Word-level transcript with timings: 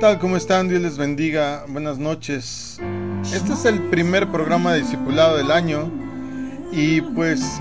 tal? 0.00 0.18
¿Cómo 0.18 0.38
están? 0.38 0.66
Dios 0.66 0.80
les 0.80 0.96
bendiga. 0.96 1.66
Buenas 1.68 1.98
noches. 1.98 2.80
Este 3.34 3.52
es 3.52 3.66
el 3.66 3.78
primer 3.90 4.28
programa 4.28 4.72
de 4.72 4.80
discipulado 4.80 5.36
del 5.36 5.50
año 5.50 5.90
y 6.72 7.02
pues 7.02 7.60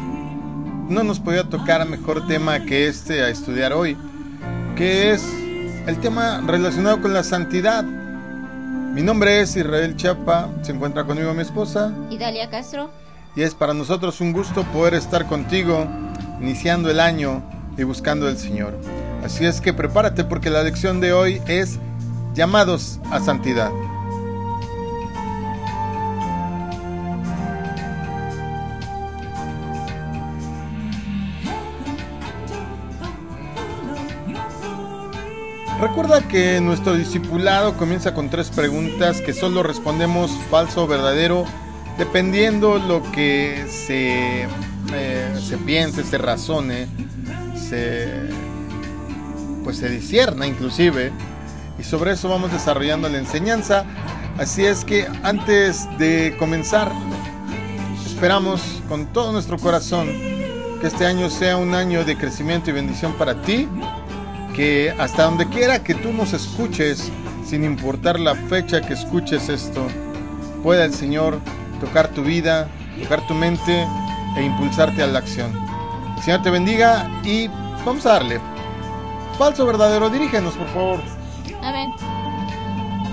no 0.87 1.03
nos 1.03 1.19
podía 1.19 1.43
tocar 1.43 1.85
mejor 1.85 2.25
tema 2.27 2.63
que 2.63 2.87
este 2.87 3.23
a 3.23 3.29
estudiar 3.29 3.73
hoy, 3.73 3.97
que 4.77 5.11
es 5.11 5.21
el 5.85 5.99
tema 5.99 6.41
relacionado 6.47 7.01
con 7.01 7.13
la 7.13 7.23
santidad. 7.23 7.83
Mi 7.83 9.01
nombre 9.01 9.41
es 9.41 9.57
Israel 9.57 9.97
Chapa, 9.97 10.49
se 10.61 10.71
encuentra 10.71 11.03
conmigo 11.03 11.33
mi 11.33 11.41
esposa. 11.41 11.93
Idalia 12.09 12.49
Castro. 12.49 12.89
Y 13.35 13.41
es 13.41 13.53
para 13.53 13.73
nosotros 13.73 14.21
un 14.21 14.31
gusto 14.31 14.63
poder 14.71 14.93
estar 14.93 15.27
contigo, 15.27 15.85
iniciando 16.39 16.89
el 16.89 17.01
año 17.01 17.43
y 17.77 17.83
buscando 17.83 18.29
al 18.29 18.37
Señor. 18.37 18.79
Así 19.25 19.45
es 19.45 19.59
que 19.59 19.73
prepárate 19.73 20.23
porque 20.23 20.49
la 20.49 20.63
lección 20.63 21.01
de 21.01 21.11
hoy 21.11 21.41
es 21.45 21.79
llamados 22.39 23.01
a 23.11 23.19
santidad. 23.19 23.69
Recuerda 35.81 36.21
que 36.29 36.61
nuestro 36.61 36.93
discipulado 36.93 37.75
comienza 37.75 38.13
con 38.13 38.29
tres 38.29 38.49
preguntas 38.51 39.19
que 39.19 39.33
solo 39.33 39.61
respondemos 39.61 40.31
falso 40.49 40.85
o 40.85 40.87
verdadero 40.87 41.45
dependiendo 41.97 42.77
lo 42.77 43.01
que 43.11 43.65
se, 43.67 44.43
eh, 44.93 45.39
se 45.41 45.57
piense, 45.57 46.05
se 46.05 46.17
razone, 46.17 46.87
se, 47.55 48.07
pues 49.65 49.75
se 49.75 49.89
discierna 49.89 50.47
inclusive. 50.47 51.11
Y 51.79 51.83
sobre 51.83 52.11
eso 52.11 52.27
vamos 52.27 52.51
desarrollando 52.51 53.07
la 53.09 53.17
enseñanza. 53.17 53.85
Así 54.37 54.65
es 54.65 54.83
que 54.83 55.07
antes 55.23 55.87
de 55.97 56.35
comenzar, 56.37 56.91
esperamos 58.05 58.81
con 58.89 59.05
todo 59.07 59.31
nuestro 59.31 59.57
corazón 59.57 60.07
que 60.81 60.87
este 60.87 61.05
año 61.05 61.29
sea 61.29 61.57
un 61.57 61.73
año 61.73 62.03
de 62.05 62.17
crecimiento 62.17 62.69
y 62.69 62.73
bendición 62.73 63.13
para 63.13 63.41
ti 63.41 63.67
que 64.55 64.93
hasta 64.99 65.23
donde 65.23 65.47
quiera 65.47 65.83
que 65.83 65.95
tú 65.95 66.11
nos 66.11 66.33
escuches, 66.33 67.09
sin 67.45 67.63
importar 67.63 68.19
la 68.19 68.35
fecha 68.35 68.81
que 68.81 68.93
escuches 68.93 69.47
esto, 69.47 69.87
pueda 70.63 70.83
el 70.85 70.93
Señor 70.93 71.39
tocar 71.79 72.09
tu 72.09 72.23
vida, 72.23 72.67
tocar 73.01 73.25
tu 73.27 73.33
mente 73.33 73.87
e 74.35 74.43
impulsarte 74.43 75.01
a 75.01 75.07
la 75.07 75.19
acción. 75.19 75.49
El 76.17 76.23
Señor 76.23 76.41
te 76.41 76.49
bendiga 76.49 77.09
y 77.23 77.47
vamos 77.85 78.05
a 78.05 78.13
darle. 78.13 78.41
Falso 79.37 79.65
verdadero, 79.65 80.09
dirígenos 80.09 80.55
por 80.55 80.67
favor. 80.67 81.18
Amén. 81.61 81.93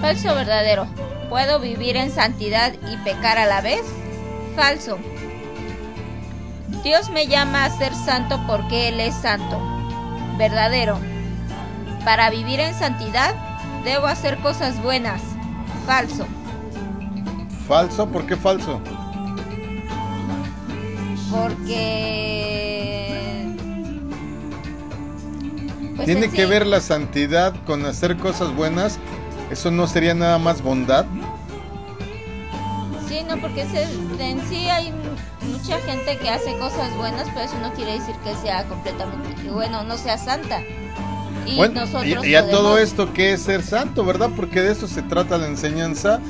Falso 0.00 0.34
verdadero. 0.34 0.86
¿Puedo 1.28 1.58
vivir 1.58 1.96
en 1.96 2.10
santidad 2.10 2.72
y 2.92 2.96
pecar 2.98 3.38
a 3.38 3.46
la 3.46 3.60
vez? 3.60 3.82
Falso. 4.54 4.98
Dios 6.82 7.10
me 7.10 7.26
llama 7.26 7.64
a 7.64 7.70
ser 7.70 7.94
santo 7.94 8.40
porque 8.46 8.88
Él 8.88 9.00
es 9.00 9.14
santo. 9.14 9.60
Verdadero. 10.38 10.98
Para 12.04 12.30
vivir 12.30 12.60
en 12.60 12.74
santidad, 12.74 13.34
debo 13.84 14.06
hacer 14.06 14.38
cosas 14.38 14.80
buenas. 14.80 15.20
Falso. 15.86 16.26
¿Falso? 17.66 18.08
¿Por 18.08 18.26
qué 18.26 18.36
falso? 18.36 18.80
Porque... 21.30 22.35
Pues 25.96 26.06
¿Tiene 26.06 26.30
que 26.30 26.46
ver 26.46 26.66
la 26.66 26.80
santidad 26.80 27.54
con 27.64 27.84
hacer 27.86 28.16
cosas 28.16 28.54
buenas? 28.54 28.98
¿Eso 29.50 29.70
no 29.70 29.86
sería 29.86 30.14
nada 30.14 30.38
más 30.38 30.62
bondad? 30.62 31.06
Sí, 33.08 33.22
no, 33.26 33.38
porque 33.38 33.62
en 34.18 34.48
sí 34.48 34.68
hay 34.68 34.92
mucha 35.50 35.78
gente 35.80 36.18
que 36.18 36.28
hace 36.28 36.56
cosas 36.58 36.94
buenas, 36.96 37.26
pero 37.32 37.46
eso 37.46 37.58
no 37.60 37.72
quiere 37.72 37.92
decir 37.92 38.14
que 38.16 38.34
sea 38.36 38.64
completamente 38.64 39.50
bueno, 39.50 39.84
no 39.84 39.96
sea 39.96 40.18
santa. 40.18 40.62
Y, 41.46 41.60
y, 42.24 42.34
a 42.34 42.50
todo 42.50 42.76
esto, 42.76 43.12
¿qué 43.12 43.32
es 43.32 43.42
ser 43.42 43.62
santo, 43.62 44.04
verdad? 44.04 44.30
Porque 44.34 44.60
de 44.60 44.72
eso 44.72 44.88
se 44.88 45.02
trata 45.02 45.38
la 45.38 45.46
enseñanza. 45.46 46.20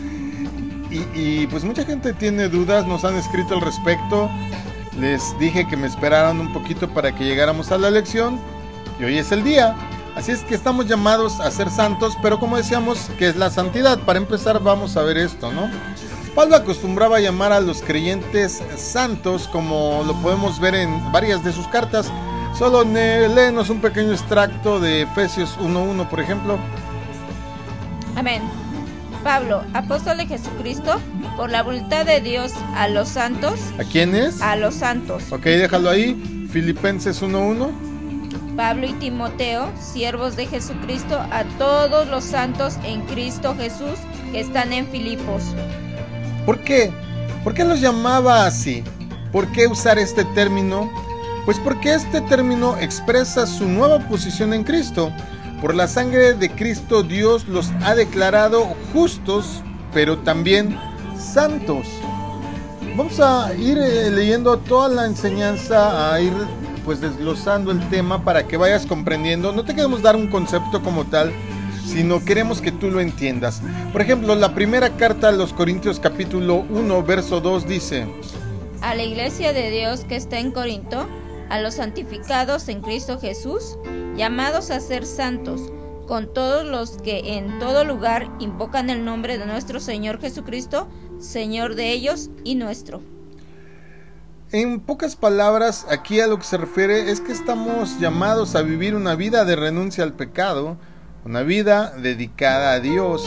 Y, 1.14 1.46
pues 1.48 1.64
mucha 1.64 1.84
gente 1.84 2.12
tiene 2.12 2.48
dudas, 2.48 2.86
nos 2.86 3.04
han 3.04 3.16
escrito 3.16 3.54
al 3.54 3.60
respecto. 3.62 4.30
Les 4.98 5.22
dije 5.38 5.66
que 5.66 5.76
me 5.76 5.86
esperaran 5.86 6.38
un 6.38 6.52
poquito 6.52 6.88
para 6.88 7.14
que 7.14 7.24
llegáramos 7.24 7.72
a 7.72 7.78
la 7.78 7.90
lección. 7.90 8.38
Y 8.98 9.04
hoy 9.04 9.18
es 9.18 9.32
el 9.32 9.44
día. 9.44 9.74
Así 10.14 10.32
es 10.32 10.40
que 10.40 10.54
estamos 10.54 10.86
llamados 10.86 11.40
a 11.40 11.50
ser 11.50 11.70
santos, 11.70 12.16
pero 12.22 12.40
como 12.40 12.56
decíamos, 12.56 13.10
¿qué 13.18 13.28
es 13.28 13.36
la 13.36 13.50
santidad? 13.50 13.98
Para 13.98 14.18
empezar 14.18 14.62
vamos 14.62 14.96
a 14.96 15.02
ver 15.02 15.18
esto, 15.18 15.52
¿no? 15.52 15.68
Pablo 16.34 16.56
acostumbraba 16.56 17.18
a 17.18 17.20
llamar 17.20 17.52
a 17.52 17.60
los 17.60 17.82
creyentes 17.82 18.62
santos, 18.76 19.46
como 19.48 20.04
lo 20.06 20.14
podemos 20.22 20.58
ver 20.58 20.74
en 20.74 21.12
varias 21.12 21.44
de 21.44 21.52
sus 21.52 21.66
cartas. 21.68 22.10
Solo 22.58 22.84
léenos 22.84 23.68
un 23.68 23.82
pequeño 23.82 24.12
extracto 24.12 24.80
de 24.80 25.02
Efesios 25.02 25.58
1.1, 25.58 26.08
por 26.08 26.20
ejemplo. 26.20 26.58
Amén. 28.16 28.42
Pablo, 29.22 29.64
apóstol 29.74 30.16
de 30.16 30.26
Jesucristo, 30.26 30.98
por 31.36 31.50
la 31.50 31.62
voluntad 31.62 32.06
de 32.06 32.22
Dios 32.22 32.52
a 32.74 32.88
los 32.88 33.08
santos. 33.08 33.60
¿A 33.78 33.84
quiénes? 33.84 34.40
A 34.40 34.56
los 34.56 34.74
santos. 34.74 35.30
Ok, 35.30 35.44
déjalo 35.44 35.90
ahí. 35.90 36.48
Filipenses 36.50 37.22
1.1. 37.22 37.85
Pablo 38.56 38.86
y 38.86 38.92
Timoteo, 38.94 39.70
siervos 39.78 40.34
de 40.34 40.46
Jesucristo, 40.46 41.18
a 41.30 41.44
todos 41.58 42.08
los 42.08 42.24
santos 42.24 42.78
en 42.84 43.02
Cristo 43.02 43.54
Jesús 43.54 43.98
que 44.32 44.40
están 44.40 44.72
en 44.72 44.86
Filipos. 44.88 45.42
¿Por 46.46 46.60
qué? 46.60 46.90
¿Por 47.44 47.52
qué 47.52 47.64
los 47.64 47.80
llamaba 47.80 48.46
así? 48.46 48.82
¿Por 49.30 49.52
qué 49.52 49.66
usar 49.66 49.98
este 49.98 50.24
término? 50.24 50.90
Pues 51.44 51.58
porque 51.60 51.94
este 51.94 52.22
término 52.22 52.76
expresa 52.78 53.46
su 53.46 53.68
nueva 53.68 53.98
posición 54.08 54.54
en 54.54 54.64
Cristo. 54.64 55.12
Por 55.60 55.74
la 55.74 55.86
sangre 55.86 56.32
de 56.34 56.50
Cristo 56.50 57.02
Dios 57.02 57.46
los 57.46 57.70
ha 57.84 57.94
declarado 57.94 58.66
justos, 58.92 59.62
pero 59.92 60.18
también 60.18 60.78
santos. 61.18 61.86
Vamos 62.96 63.20
a 63.20 63.52
ir 63.54 63.76
eh, 63.76 64.10
leyendo 64.10 64.56
toda 64.58 64.88
la 64.88 65.04
enseñanza, 65.04 66.14
a 66.14 66.20
ir 66.20 66.32
pues 66.86 67.00
desglosando 67.00 67.72
el 67.72 67.86
tema 67.90 68.24
para 68.24 68.46
que 68.46 68.56
vayas 68.56 68.86
comprendiendo. 68.86 69.52
No 69.52 69.64
te 69.64 69.74
queremos 69.74 70.02
dar 70.02 70.14
un 70.14 70.28
concepto 70.28 70.80
como 70.82 71.04
tal, 71.04 71.32
sino 71.84 72.24
queremos 72.24 72.62
que 72.62 72.70
tú 72.72 72.90
lo 72.90 73.00
entiendas. 73.00 73.60
Por 73.92 74.00
ejemplo, 74.00 74.34
la 74.36 74.54
primera 74.54 74.96
carta 74.96 75.28
a 75.28 75.32
los 75.32 75.52
Corintios 75.52 75.98
capítulo 75.98 76.64
1, 76.70 77.02
verso 77.02 77.40
2 77.40 77.66
dice, 77.66 78.06
A 78.80 78.94
la 78.94 79.02
iglesia 79.02 79.52
de 79.52 79.70
Dios 79.70 80.04
que 80.04 80.14
está 80.14 80.38
en 80.38 80.52
Corinto, 80.52 81.08
a 81.50 81.60
los 81.60 81.74
santificados 81.74 82.68
en 82.68 82.80
Cristo 82.80 83.18
Jesús, 83.18 83.76
llamados 84.16 84.70
a 84.70 84.78
ser 84.78 85.04
santos, 85.04 85.60
con 86.06 86.32
todos 86.32 86.64
los 86.64 87.02
que 87.02 87.36
en 87.36 87.58
todo 87.58 87.84
lugar 87.84 88.30
invocan 88.38 88.90
el 88.90 89.04
nombre 89.04 89.38
de 89.38 89.46
nuestro 89.46 89.80
Señor 89.80 90.20
Jesucristo, 90.20 90.88
Señor 91.18 91.74
de 91.74 91.90
ellos 91.90 92.30
y 92.44 92.54
nuestro. 92.54 93.15
En 94.52 94.78
pocas 94.78 95.16
palabras, 95.16 95.86
aquí 95.90 96.20
a 96.20 96.28
lo 96.28 96.38
que 96.38 96.44
se 96.44 96.56
refiere 96.56 97.10
es 97.10 97.20
que 97.20 97.32
estamos 97.32 97.98
llamados 97.98 98.54
a 98.54 98.62
vivir 98.62 98.94
una 98.94 99.16
vida 99.16 99.44
de 99.44 99.56
renuncia 99.56 100.04
al 100.04 100.12
pecado, 100.12 100.76
una 101.24 101.42
vida 101.42 101.92
dedicada 101.96 102.74
a 102.74 102.78
Dios. 102.78 103.26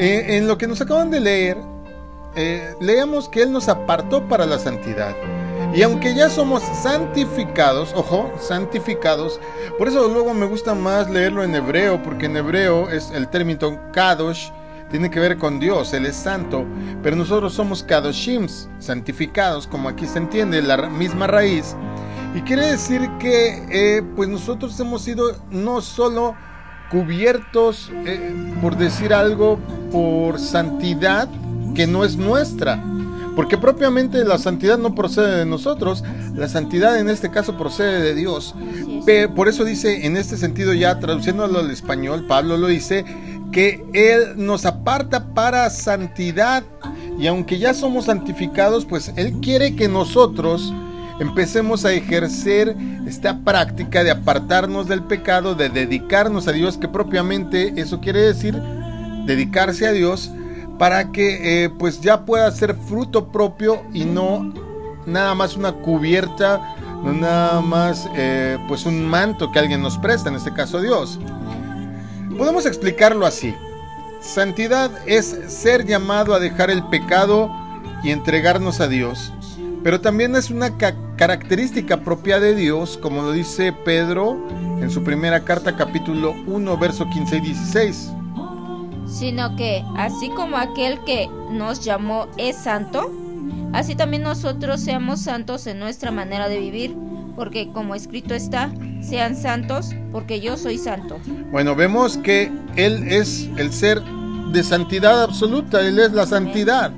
Eh, 0.00 0.36
en 0.36 0.48
lo 0.48 0.58
que 0.58 0.66
nos 0.66 0.80
acaban 0.80 1.12
de 1.12 1.20
leer, 1.20 1.56
eh, 2.34 2.74
leemos 2.80 3.28
que 3.28 3.42
Él 3.42 3.52
nos 3.52 3.68
apartó 3.68 4.28
para 4.28 4.44
la 4.44 4.58
santidad. 4.58 5.14
Y 5.72 5.82
aunque 5.82 6.16
ya 6.16 6.28
somos 6.28 6.64
santificados, 6.82 7.92
ojo, 7.94 8.32
santificados, 8.40 9.38
por 9.78 9.86
eso 9.86 10.08
luego 10.08 10.34
me 10.34 10.46
gusta 10.46 10.74
más 10.74 11.08
leerlo 11.08 11.44
en 11.44 11.54
hebreo, 11.54 12.02
porque 12.02 12.26
en 12.26 12.36
hebreo 12.36 12.90
es 12.90 13.12
el 13.12 13.28
término 13.28 13.78
kadosh, 13.92 14.50
tiene 14.90 15.10
que 15.10 15.20
ver 15.20 15.38
con 15.38 15.58
Dios, 15.58 15.92
Él 15.92 16.06
es 16.06 16.16
santo, 16.16 16.64
pero 17.02 17.16
nosotros 17.16 17.52
somos 17.52 17.82
kadoshims, 17.82 18.68
santificados, 18.78 19.66
como 19.66 19.88
aquí 19.88 20.06
se 20.06 20.18
entiende, 20.18 20.62
la 20.62 20.88
misma 20.88 21.26
raíz. 21.26 21.74
Y 22.34 22.40
quiere 22.42 22.66
decir 22.66 23.08
que 23.18 23.64
eh, 23.70 24.02
pues 24.16 24.28
nosotros 24.28 24.78
hemos 24.80 25.02
sido 25.02 25.36
no 25.50 25.80
solo 25.80 26.34
cubiertos, 26.90 27.90
eh, 28.06 28.32
por 28.60 28.76
decir 28.76 29.14
algo, 29.14 29.58
por 29.90 30.38
santidad 30.38 31.28
que 31.74 31.86
no 31.86 32.04
es 32.04 32.16
nuestra, 32.16 32.82
Porque 33.34 33.58
propiamente 33.58 34.24
la 34.24 34.38
santidad 34.38 34.78
no 34.78 34.94
procede 34.94 35.38
de 35.38 35.44
nosotros, 35.44 36.04
la 36.36 36.48
santidad 36.48 37.00
en 37.00 37.08
este 37.08 37.32
caso 37.32 37.56
procede 37.58 38.00
de 38.00 38.14
Dios. 38.14 38.54
Por 39.34 39.48
eso 39.48 39.64
dice, 39.64 40.06
en 40.06 40.16
este 40.16 40.36
sentido 40.36 40.72
ya 40.72 41.00
traduciéndolo 41.00 41.58
al 41.58 41.70
español, 41.72 42.26
Pablo 42.28 42.56
lo 42.56 42.68
dice, 42.68 43.04
que 43.54 43.86
Él 43.92 44.34
nos 44.36 44.66
aparta 44.66 45.28
para 45.32 45.70
santidad. 45.70 46.64
Y 47.20 47.28
aunque 47.28 47.58
ya 47.58 47.72
somos 47.72 48.06
santificados, 48.06 48.84
pues 48.84 49.12
Él 49.14 49.34
quiere 49.40 49.76
que 49.76 49.88
nosotros 49.88 50.74
empecemos 51.20 51.84
a 51.84 51.92
ejercer 51.92 52.76
esta 53.06 53.38
práctica 53.44 54.02
de 54.02 54.10
apartarnos 54.10 54.88
del 54.88 55.04
pecado, 55.04 55.54
de 55.54 55.68
dedicarnos 55.68 56.48
a 56.48 56.52
Dios, 56.52 56.76
que 56.76 56.88
propiamente 56.88 57.80
eso 57.80 58.00
quiere 58.00 58.22
decir 58.22 58.60
dedicarse 59.24 59.86
a 59.86 59.92
Dios 59.92 60.32
para 60.76 61.12
que 61.12 61.64
eh, 61.64 61.70
pues 61.70 62.00
ya 62.00 62.24
pueda 62.24 62.50
ser 62.50 62.74
fruto 62.74 63.28
propio 63.28 63.84
y 63.92 64.04
no 64.04 64.52
nada 65.06 65.36
más 65.36 65.56
una 65.56 65.70
cubierta, 65.70 66.74
nada 67.04 67.60
más 67.60 68.08
eh, 68.16 68.58
pues 68.66 68.84
un 68.84 69.06
manto 69.06 69.52
que 69.52 69.60
alguien 69.60 69.80
nos 69.80 69.96
presta, 69.98 70.28
en 70.28 70.34
este 70.34 70.52
caso 70.52 70.80
Dios. 70.80 71.20
Podemos 72.36 72.66
explicarlo 72.66 73.26
así. 73.26 73.54
Santidad 74.20 74.90
es 75.06 75.26
ser 75.48 75.84
llamado 75.84 76.34
a 76.34 76.40
dejar 76.40 76.70
el 76.70 76.82
pecado 76.88 77.50
y 78.02 78.10
entregarnos 78.10 78.80
a 78.80 78.88
Dios. 78.88 79.32
Pero 79.82 80.00
también 80.00 80.34
es 80.34 80.50
una 80.50 80.76
característica 81.16 82.00
propia 82.00 82.40
de 82.40 82.54
Dios, 82.54 82.98
como 82.98 83.22
lo 83.22 83.32
dice 83.32 83.72
Pedro 83.72 84.38
en 84.80 84.90
su 84.90 85.04
primera 85.04 85.44
carta 85.44 85.76
capítulo 85.76 86.34
1, 86.46 86.78
verso 86.78 87.08
15 87.10 87.36
y 87.36 87.40
16 87.40 88.12
sino 89.06 89.54
que 89.56 89.84
así 89.96 90.28
como 90.30 90.56
aquel 90.56 91.02
que 91.04 91.28
nos 91.50 91.84
llamó 91.84 92.26
es 92.36 92.56
santo, 92.56 93.12
así 93.72 93.94
también 93.94 94.22
nosotros 94.22 94.80
seamos 94.80 95.20
santos 95.20 95.66
en 95.66 95.78
nuestra 95.78 96.10
manera 96.10 96.48
de 96.48 96.58
vivir, 96.58 96.96
porque 97.36 97.70
como 97.72 97.94
escrito 97.94 98.34
está, 98.34 98.70
sean 99.00 99.36
santos, 99.36 99.94
porque 100.12 100.40
yo 100.40 100.56
soy 100.56 100.78
santo. 100.78 101.18
Bueno, 101.50 101.74
vemos 101.74 102.16
que 102.18 102.50
Él 102.76 103.06
es 103.08 103.48
el 103.56 103.72
ser 103.72 104.02
de 104.52 104.62
santidad 104.62 105.22
absoluta, 105.22 105.86
Él 105.86 105.98
es 105.98 106.12
la 106.12 106.26
santidad. 106.26 106.92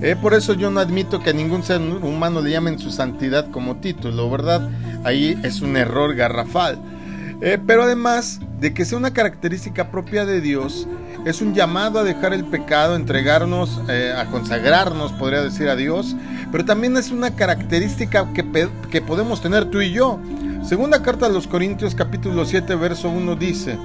Eh, 0.00 0.14
por 0.20 0.34
eso 0.34 0.54
yo 0.54 0.70
no 0.70 0.80
admito 0.80 1.20
que 1.20 1.30
a 1.30 1.32
ningún 1.32 1.62
ser 1.62 1.80
humano 1.80 2.40
le 2.40 2.50
llamen 2.50 2.78
su 2.78 2.90
santidad 2.90 3.50
como 3.50 3.76
título, 3.76 4.30
¿verdad? 4.30 4.68
Ahí 5.04 5.38
es 5.42 5.60
un 5.60 5.76
error 5.76 6.14
garrafal. 6.14 6.78
Eh, 7.40 7.58
pero 7.64 7.84
además 7.84 8.40
de 8.60 8.74
que 8.74 8.84
sea 8.84 8.98
una 8.98 9.12
característica 9.12 9.90
propia 9.90 10.24
de 10.24 10.40
Dios, 10.40 10.88
es 11.24 11.40
un 11.42 11.54
llamado 11.54 11.98
a 11.98 12.04
dejar 12.04 12.32
el 12.32 12.44
pecado, 12.44 12.96
entregarnos, 12.96 13.80
eh, 13.88 14.14
a 14.16 14.26
consagrarnos, 14.26 15.12
podría 15.12 15.42
decir 15.42 15.68
a 15.68 15.76
Dios, 15.76 16.16
pero 16.50 16.64
también 16.64 16.96
es 16.96 17.10
una 17.10 17.34
característica 17.34 18.32
que, 18.32 18.68
que 18.90 19.02
podemos 19.02 19.40
tener 19.40 19.66
tú 19.66 19.80
y 19.80 19.92
yo. 19.92 20.18
Segunda 20.64 21.02
carta 21.02 21.26
a 21.26 21.30
los 21.30 21.46
Corintios 21.46 21.94
capítulo 21.94 22.44
7 22.44 22.74
verso 22.76 23.08
1 23.08 23.36
dice, 23.36 23.78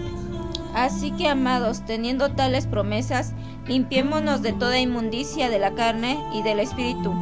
Así 0.73 1.11
que 1.11 1.27
amados, 1.27 1.83
teniendo 1.85 2.31
tales 2.31 2.65
promesas, 2.65 3.33
limpiémonos 3.67 4.41
de 4.41 4.53
toda 4.53 4.79
inmundicia 4.79 5.49
de 5.49 5.59
la 5.59 5.73
carne 5.75 6.19
y 6.33 6.41
del 6.41 6.59
espíritu, 6.59 7.13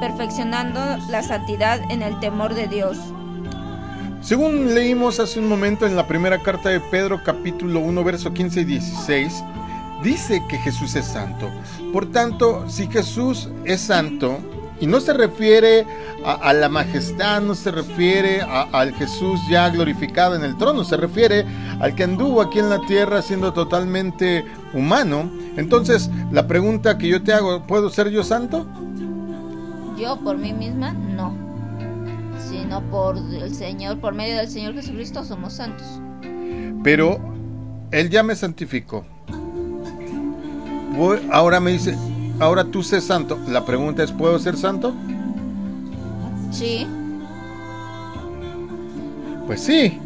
perfeccionando 0.00 0.80
la 1.10 1.22
santidad 1.22 1.80
en 1.90 2.02
el 2.02 2.18
temor 2.20 2.54
de 2.54 2.66
Dios. 2.66 2.96
Según 4.24 4.74
leímos 4.74 5.20
hace 5.20 5.38
un 5.38 5.46
momento 5.46 5.84
en 5.84 5.96
la 5.96 6.06
primera 6.06 6.38
carta 6.42 6.70
de 6.70 6.80
Pedro 6.80 7.22
capítulo 7.22 7.80
1 7.80 8.04
verso 8.04 8.32
15 8.32 8.62
y 8.62 8.64
16, 8.64 9.44
dice 10.02 10.42
que 10.48 10.56
Jesús 10.56 10.96
es 10.96 11.04
santo. 11.04 11.50
Por 11.92 12.10
tanto, 12.10 12.64
si 12.66 12.86
Jesús 12.86 13.50
es 13.66 13.82
santo, 13.82 14.38
y 14.80 14.86
no 14.86 15.00
se 15.00 15.12
refiere 15.12 15.86
a, 16.24 16.54
la 16.54 16.70
majestad, 16.70 17.42
no 17.42 17.54
se 17.54 17.70
refiere 17.70 18.40
al 18.40 18.94
Jesús 18.94 19.40
ya 19.50 19.68
glorificado 19.68 20.36
en 20.36 20.42
el 20.42 20.56
trono, 20.56 20.84
se 20.84 20.96
refiere 20.96 21.44
al 21.78 21.94
que 21.94 22.04
anduvo 22.04 22.40
aquí 22.40 22.60
en 22.60 22.70
la 22.70 22.80
tierra 22.86 23.20
siendo 23.20 23.52
totalmente 23.52 24.46
humano. 24.72 25.30
Entonces, 25.58 26.10
la 26.32 26.46
pregunta 26.46 26.96
que 26.96 27.08
yo 27.08 27.22
te 27.22 27.34
hago, 27.34 27.66
¿puedo 27.66 27.90
ser 27.90 28.08
yo 28.08 28.24
santo? 28.24 28.66
Yo 29.98 30.16
por 30.16 30.38
mí 30.38 30.54
misma, 30.54 30.92
no 30.92 31.43
sino 32.48 32.82
por 32.90 33.16
el 33.16 33.54
Señor, 33.54 33.98
por 34.00 34.14
medio 34.14 34.36
del 34.36 34.48
Señor 34.48 34.74
Jesucristo 34.74 35.24
somos 35.24 35.54
santos. 35.54 35.86
Pero 36.82 37.18
Él 37.90 38.10
ya 38.10 38.22
me 38.22 38.36
santificó. 38.36 39.04
ahora 41.30 41.60
me 41.60 41.72
dice, 41.72 41.96
ahora 42.40 42.64
tú 42.64 42.82
sé 42.82 43.00
santo. 43.00 43.38
La 43.48 43.64
pregunta 43.64 44.02
es, 44.02 44.12
¿puedo 44.12 44.38
ser 44.38 44.56
santo? 44.56 44.94
Sí. 46.50 46.86
Pues 49.46 49.60
sí. 49.60 49.98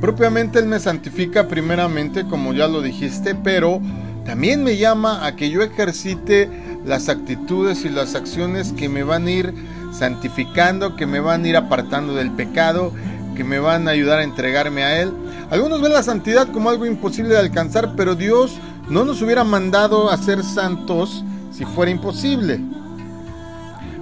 Propiamente 0.00 0.58
Él 0.58 0.66
me 0.66 0.78
santifica 0.80 1.48
primeramente, 1.48 2.24
como 2.24 2.52
ya 2.52 2.68
lo 2.68 2.82
dijiste, 2.82 3.34
pero 3.34 3.80
también 4.24 4.62
me 4.64 4.76
llama 4.76 5.26
a 5.26 5.36
que 5.36 5.50
yo 5.50 5.62
ejercite 5.62 6.48
las 6.84 7.08
actitudes 7.08 7.84
y 7.84 7.88
las 7.88 8.14
acciones 8.14 8.72
que 8.72 8.88
me 8.88 9.02
van 9.02 9.26
a 9.26 9.30
ir 9.30 9.54
santificando, 9.96 10.96
que 10.96 11.06
me 11.06 11.20
van 11.20 11.44
a 11.44 11.48
ir 11.48 11.56
apartando 11.56 12.14
del 12.14 12.30
pecado, 12.32 12.92
que 13.36 13.44
me 13.44 13.58
van 13.58 13.88
a 13.88 13.92
ayudar 13.92 14.18
a 14.18 14.24
entregarme 14.24 14.82
a 14.82 15.00
Él. 15.00 15.12
Algunos 15.50 15.80
ven 15.80 15.92
la 15.92 16.02
santidad 16.02 16.48
como 16.48 16.70
algo 16.70 16.86
imposible 16.86 17.30
de 17.30 17.40
alcanzar, 17.40 17.94
pero 17.96 18.14
Dios 18.14 18.56
no 18.88 19.04
nos 19.04 19.22
hubiera 19.22 19.44
mandado 19.44 20.10
a 20.10 20.16
ser 20.16 20.42
santos 20.42 21.24
si 21.50 21.64
fuera 21.64 21.90
imposible. 21.90 22.60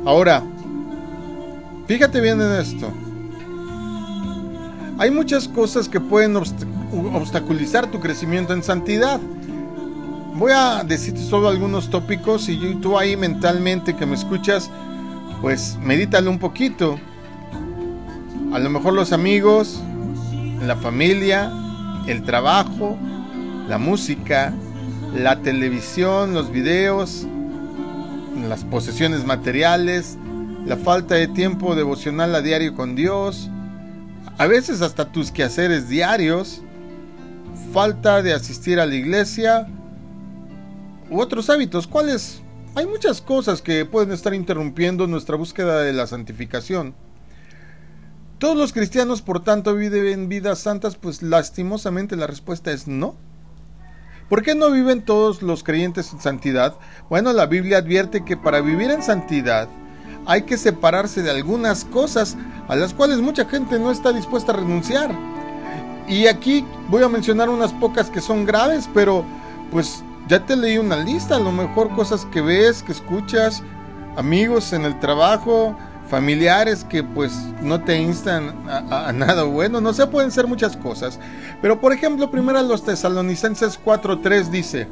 Ahora, 0.05 0.43
fíjate 1.87 2.21
bien 2.21 2.41
en 2.41 2.53
esto. 2.53 2.91
Hay 4.99 5.11
muchas 5.11 5.49
cosas 5.49 5.89
que 5.89 6.00
pueden 6.00 6.37
obstaculizar 6.37 7.91
tu 7.91 8.00
crecimiento 8.00 8.53
en 8.53 8.62
santidad. 8.62 9.21
Voy 10.35 10.53
a 10.55 10.83
decirte 10.85 11.21
solo 11.21 11.49
algunos 11.49 11.91
tópicos 11.91 12.49
y 12.49 12.56
tú 12.81 12.99
ahí 12.99 13.17
mentalmente 13.17 13.94
que 13.94 14.06
me 14.06 14.15
escuchas, 14.15 14.71
pues 15.43 15.77
medítalo 15.83 16.31
un 16.31 16.39
poquito. 16.39 16.99
A 18.53 18.58
lo 18.61 18.70
mejor 18.70 18.94
los 18.94 19.13
amigos, 19.13 19.82
la 20.65 20.77
familia, 20.77 21.53
el 22.06 22.22
trabajo, 22.22 22.96
la 23.69 23.77
música, 23.77 24.55
la 25.15 25.41
televisión, 25.41 26.32
los 26.32 26.51
videos, 26.53 27.27
las 28.49 28.65
posesiones 28.65 29.27
materiales, 29.27 30.17
la 30.65 30.77
falta 30.77 31.17
de 31.17 31.27
tiempo 31.27 31.75
devocional 31.75 32.34
a 32.37 32.41
diario 32.41 32.75
con 32.75 32.94
Dios, 32.94 33.51
a 34.39 34.46
veces 34.46 34.81
hasta 34.81 35.11
tus 35.11 35.32
quehaceres 35.32 35.89
diarios, 35.89 36.63
falta 37.72 38.22
de 38.22 38.32
asistir 38.32 38.79
a 38.79 38.87
la 38.87 38.94
iglesia 38.94 39.67
u 41.11 41.20
otros 41.20 41.51
hábitos. 41.51 41.89
¿Cuáles 41.89 42.42
hay 42.74 42.86
muchas 42.86 43.20
cosas 43.20 43.60
que 43.60 43.84
pueden 43.84 44.12
estar 44.12 44.32
interrumpiendo 44.32 45.06
nuestra 45.06 45.36
búsqueda 45.36 45.82
de 45.82 45.93
la 45.93 46.06
santificación. 46.06 46.94
¿Todos 48.38 48.56
los 48.56 48.72
cristianos, 48.72 49.22
por 49.22 49.44
tanto, 49.44 49.74
viven 49.74 50.29
vidas 50.29 50.60
santas? 50.60 50.96
Pues 50.96 51.22
lastimosamente 51.22 52.17
la 52.17 52.26
respuesta 52.26 52.72
es 52.72 52.88
no. 52.88 53.14
¿Por 54.29 54.43
qué 54.43 54.55
no 54.55 54.70
viven 54.70 55.05
todos 55.05 55.43
los 55.43 55.62
creyentes 55.62 56.12
en 56.12 56.20
santidad? 56.20 56.76
Bueno, 57.10 57.32
la 57.34 57.46
Biblia 57.46 57.79
advierte 57.79 58.24
que 58.24 58.36
para 58.36 58.62
vivir 58.62 58.91
en 58.91 59.02
santidad 59.02 59.69
hay 60.24 60.43
que 60.43 60.56
separarse 60.56 61.22
de 61.22 61.31
algunas 61.31 61.84
cosas 61.84 62.36
a 62.69 62.76
las 62.76 62.94
cuales 62.94 63.19
mucha 63.19 63.44
gente 63.44 63.79
no 63.79 63.91
está 63.91 64.12
dispuesta 64.12 64.52
a 64.52 64.56
renunciar. 64.56 65.10
Y 66.08 66.26
aquí 66.26 66.64
voy 66.88 67.02
a 67.02 67.08
mencionar 67.08 67.50
unas 67.50 67.72
pocas 67.74 68.08
que 68.08 68.20
son 68.20 68.46
graves, 68.46 68.88
pero 68.94 69.24
pues 69.70 70.02
ya 70.32 70.46
te 70.46 70.56
leí 70.56 70.79
una 70.79 70.96
lista, 70.96 71.36
a 71.36 71.39
lo 71.39 71.53
mejor 71.53 71.94
cosas 71.94 72.24
que 72.24 72.41
ves, 72.41 72.82
que 72.82 72.93
escuchas, 72.93 73.62
amigos 74.17 74.72
en 74.72 74.86
el 74.86 74.98
trabajo, 74.98 75.77
familiares 76.08 76.84
que 76.84 77.05
pues 77.05 77.34
no 77.60 77.82
te 77.82 78.01
instan 78.01 78.67
a, 78.67 79.12
nada 79.12 79.43
bueno, 79.43 79.82
no 79.82 79.93
sé, 79.93 80.06
pueden 80.06 80.31
ser 80.31 80.46
muchas 80.46 80.74
cosas. 80.74 81.20
Pero 81.60 81.82
por 81.82 81.93
ejemplo, 81.93 82.31
primero 82.31 82.62
los 82.62 82.82
tesalonicenses 82.82 83.79
4.3 83.84 84.44
dice, 84.44 84.89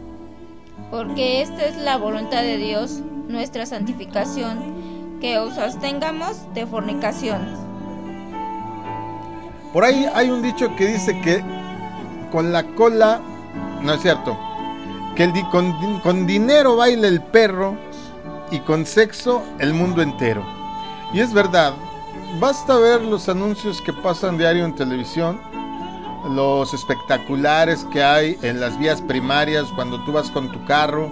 porque 0.91 1.41
esta 1.41 1.65
es 1.65 1.79
la 1.79 1.97
voluntad 1.97 2.43
de 2.43 2.59
Dios, 2.59 3.01
nuestra 3.29 3.65
santificación, 3.65 5.19
que 5.23 5.39
os 5.39 5.57
abstengamos 5.57 6.37
de 6.53 6.67
fornicaciones. 6.67 7.59
Por 9.73 9.85
ahí 9.85 10.07
hay 10.13 10.29
un 10.29 10.43
dicho 10.43 10.77
que 10.77 10.87
dice 10.87 11.19
que 11.23 11.43
con 12.31 12.53
la 12.53 12.63
cola, 12.75 13.23
no 13.83 13.95
es 13.95 14.03
cierto, 14.03 14.37
que 15.17 15.25
el, 15.25 15.33
con, 15.51 16.01
con 16.01 16.27
dinero 16.27 16.77
baila 16.77 17.09
el 17.09 17.23
perro 17.23 17.77
y 18.51 18.59
con 18.61 18.87
sexo 18.87 19.43
el 19.59 19.75
mundo 19.75 20.03
entero. 20.03 20.45
Y 21.13 21.21
es 21.21 21.33
verdad, 21.33 21.75
basta 22.39 22.77
ver 22.79 23.03
los 23.03 23.29
anuncios 23.29 23.81
que 23.83 23.93
pasan 23.93 24.39
diario 24.39 24.65
en 24.65 24.75
televisión, 24.75 25.41
los 26.35 26.73
espectaculares 26.75 27.85
que 27.93 28.03
hay 28.03 28.39
en 28.43 28.61
las 28.61 28.79
vías 28.79 29.01
primarias 29.01 29.67
cuando 29.75 30.03
tú 30.05 30.13
vas 30.13 30.31
con 30.31 30.51
tu 30.51 30.65
carro, 30.65 31.11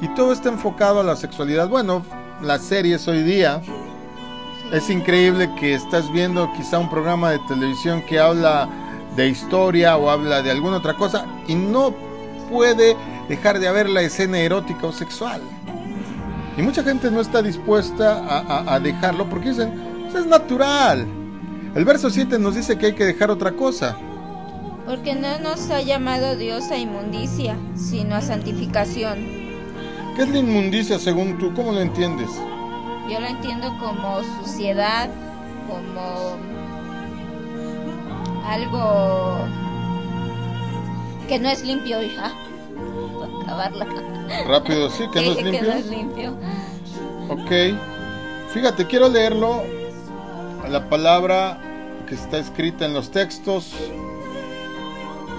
y 0.00 0.08
todo 0.08 0.32
está 0.32 0.50
enfocado 0.50 1.00
a 1.00 1.04
la 1.04 1.16
sexualidad. 1.16 1.68
Bueno, 1.68 2.04
las 2.42 2.62
series 2.62 3.06
hoy 3.08 3.22
día. 3.22 3.62
Es 4.72 4.90
increíble 4.90 5.50
que 5.60 5.74
estás 5.74 6.10
viendo 6.10 6.50
quizá 6.56 6.78
un 6.78 6.90
programa 6.90 7.30
de 7.30 7.38
televisión 7.40 8.02
que 8.02 8.18
habla 8.18 8.68
de 9.14 9.28
historia 9.28 9.96
o 9.96 10.10
habla 10.10 10.42
de 10.42 10.50
alguna 10.50 10.78
otra 10.78 10.94
cosa 10.94 11.26
y 11.46 11.54
no 11.54 11.94
puede 12.50 12.96
dejar 13.28 13.58
de 13.58 13.68
haber 13.68 13.88
la 13.88 14.02
escena 14.02 14.38
erótica 14.38 14.86
o 14.86 14.92
sexual. 14.92 15.40
Y 16.56 16.62
mucha 16.62 16.82
gente 16.84 17.10
no 17.10 17.20
está 17.20 17.42
dispuesta 17.42 18.22
a, 18.72 18.78
dejarlo 18.78 19.28
porque 19.28 19.50
dicen, 19.50 19.72
es 20.14 20.26
natural. 20.26 21.06
El 21.74 21.84
verso 21.84 22.10
7 22.10 22.38
nos 22.38 22.54
dice 22.54 22.78
que 22.78 22.86
hay 22.86 22.94
que 22.94 23.04
dejar 23.04 23.30
otra 23.30 23.52
cosa. 23.52 23.96
Porque 24.86 25.14
no 25.14 25.38
nos 25.40 25.70
ha 25.70 25.80
llamado 25.80 26.36
Dios 26.36 26.70
a 26.70 26.76
inmundicia, 26.76 27.56
sino 27.74 28.14
a 28.14 28.20
santificación. 28.20 29.18
¿Qué 30.14 30.22
es 30.22 30.28
la 30.28 30.38
inmundicia 30.38 30.98
según 31.00 31.38
tú? 31.38 31.52
¿Cómo 31.54 31.72
lo 31.72 31.80
entiendes? 31.80 32.30
Yo 33.10 33.18
lo 33.18 33.26
entiendo 33.26 33.76
como 33.80 34.22
suciedad, 34.40 35.10
como 35.66 36.36
algo 38.46 39.38
que 41.26 41.38
no 41.40 41.48
es 41.48 41.64
limpio, 41.64 42.00
hija. 42.00 42.32
Acabarla. 43.44 43.86
Rápido, 44.46 44.90
sí, 44.90 45.04
que 45.12 45.22
no 45.22 45.32
es 45.32 45.42
limpio. 45.42 45.60
Que 45.60 45.66
no 45.66 45.72
es 45.72 45.86
limpio. 45.86 46.36
Ok. 47.28 47.78
Fíjate, 48.52 48.86
quiero 48.86 49.08
leerlo. 49.08 49.62
La 50.68 50.88
palabra 50.88 51.58
que 52.08 52.14
está 52.14 52.38
escrita 52.38 52.86
en 52.86 52.94
los 52.94 53.10
textos. 53.10 53.72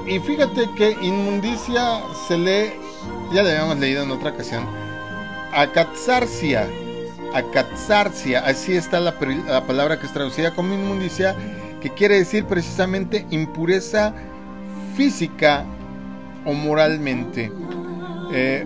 Y 0.08 0.20
fíjate 0.20 0.70
que 0.78 0.92
inmundicia 1.02 2.02
se 2.28 2.38
lee, 2.38 2.74
ya 3.34 3.42
la 3.42 3.50
habíamos 3.50 3.80
leído 3.80 4.04
en 4.04 4.12
otra 4.12 4.32
ocasión, 4.32 4.66
acatzarcia. 5.52 6.68
Acatzarcia, 7.34 8.46
así 8.46 8.76
está 8.76 9.00
la, 9.00 9.16
la 9.48 9.66
palabra 9.66 10.00
que 10.00 10.06
es 10.06 10.14
traducida 10.14 10.52
como 10.52 10.74
inmundicia 10.74 11.36
que 11.82 11.90
quiere 11.90 12.18
decir 12.18 12.46
precisamente 12.46 13.26
impureza 13.30 14.14
física 14.96 15.66
o 16.46 16.54
moralmente. 16.54 17.52
Eh, 18.32 18.66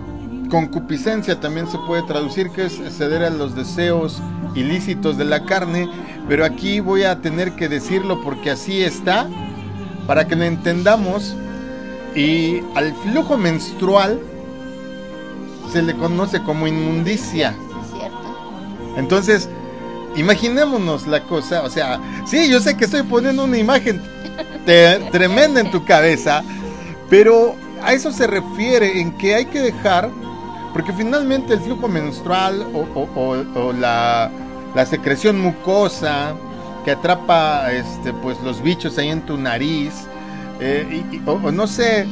concupiscencia 0.50 1.40
también 1.40 1.68
se 1.68 1.78
puede 1.80 2.04
traducir, 2.04 2.50
que 2.50 2.66
es 2.66 2.80
ceder 2.98 3.24
a 3.24 3.30
los 3.30 3.56
deseos 3.56 4.22
ilícitos 4.56 5.18
de 5.18 5.26
la 5.26 5.46
carne, 5.46 5.88
pero 6.28 6.44
aquí 6.44 6.80
voy 6.80 7.04
a 7.04 7.22
tener 7.22 7.56
que 7.56 7.70
decirlo 7.70 8.22
porque 8.22 8.52
así 8.52 8.82
está, 8.82 9.28
para 10.08 10.28
que 10.28 10.36
lo 10.36 10.44
entendamos. 10.44 11.36
Y 12.16 12.62
al 12.76 12.94
flujo 12.96 13.38
menstrual 13.38 14.20
se 15.72 15.82
le 15.82 15.94
conoce 15.94 16.42
como 16.42 16.68
inmundicia. 16.68 17.54
Entonces, 18.98 19.48
imaginémonos 20.16 21.08
la 21.08 21.24
cosa, 21.24 21.62
o 21.64 21.70
sea, 21.70 22.00
sí, 22.26 22.50
yo 22.50 22.60
sé 22.60 22.76
que 22.76 22.86
estoy 22.86 23.04
poniendo 23.04 23.44
una 23.44 23.58
imagen 23.58 24.02
tremenda 25.12 25.62
en 25.62 25.72
tu 25.72 25.86
cabeza, 25.86 26.44
pero 27.10 27.56
a 27.84 27.94
eso 27.94 28.12
se 28.12 28.28
refiere, 28.28 29.00
en 29.00 29.12
que 29.18 29.36
hay 29.36 29.46
que 29.46 29.60
dejar, 29.60 30.10
porque 30.74 30.94
finalmente 30.94 31.54
el 31.54 31.60
flujo 31.60 31.88
menstrual 31.88 32.66
o, 32.74 33.74
la, 33.74 34.32
secreción 34.86 35.40
mucosa 35.40 36.34
que 36.86 36.92
atrapa 36.92 37.72
este, 37.72 38.14
pues, 38.14 38.40
los 38.42 38.62
bichos 38.62 38.98
ahí 38.98 39.10
en 39.10 39.22
tu 39.22 39.38
nariz, 39.38 39.94
eh, 40.60 41.04
o 41.26 41.52
no 41.52 41.68
sé, 41.68 42.08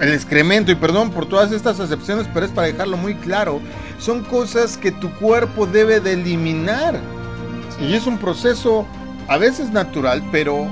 el 0.00 0.12
excremento, 0.12 0.72
y 0.72 0.74
perdón 0.74 1.10
por 1.10 1.26
todas 1.26 1.52
estas 1.52 1.78
acepciones, 1.78 2.26
pero 2.34 2.46
es 2.46 2.52
para 2.52 2.66
dejarlo 2.66 2.96
muy 2.96 3.14
claro, 3.14 3.60
son 3.98 4.24
cosas 4.24 4.76
que 4.76 4.90
tu 4.90 5.10
cuerpo 5.14 5.66
debe 5.66 6.00
de 6.00 6.14
eliminar. 6.14 6.98
Y 7.80 7.94
es 7.94 8.06
un 8.06 8.18
proceso 8.18 8.86
a 9.28 9.38
veces 9.38 9.70
natural, 9.70 10.22
pero 10.32 10.66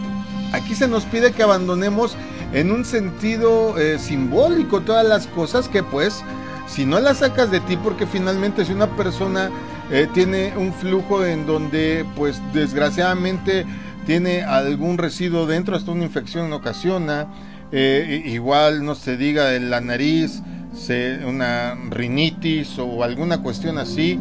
aquí 0.53 0.75
se 0.75 0.89
nos 0.89 1.05
pide 1.05 1.33
que 1.33 1.43
abandonemos 1.43 2.17
en 2.52 2.73
un 2.73 2.85
sentido 2.85 3.78
eh, 3.78 3.99
simbólico 3.99 4.80
todas 4.80 5.07
las 5.07 5.26
cosas 5.28 5.69
que 5.69 5.83
pues, 5.83 6.23
si 6.66 6.87
no 6.87 7.00
las 7.00 7.19
sacas 7.19 7.50
de 7.50 7.61
ti, 7.61 7.76
porque 7.76 8.07
finalmente 8.07 8.64
si 8.64 8.73
una 8.73 8.88
persona 8.97 9.50
eh, 9.90 10.09
tiene 10.12 10.52
un 10.57 10.73
flujo 10.73 11.25
en 11.25 11.47
donde 11.47 12.04
pues 12.16 12.40
desgraciadamente 12.52 13.66
tiene 14.07 14.42
algún 14.42 14.99
residuo 14.99 15.47
dentro, 15.47 15.76
hasta 15.76 15.92
una 15.92 16.04
infección 16.04 16.52
ocasiona, 16.52 17.28
eh, 17.73 18.23
igual 18.26 18.85
no 18.85 18.95
se 18.95 19.16
diga 19.16 19.47
de 19.47 19.61
la 19.61 19.80
nariz, 19.80 20.42
se, 20.75 21.21
una 21.25 21.76
rinitis 21.90 22.78
o 22.78 23.02
alguna 23.04 23.42
cuestión 23.42 23.78
así. 23.78 24.19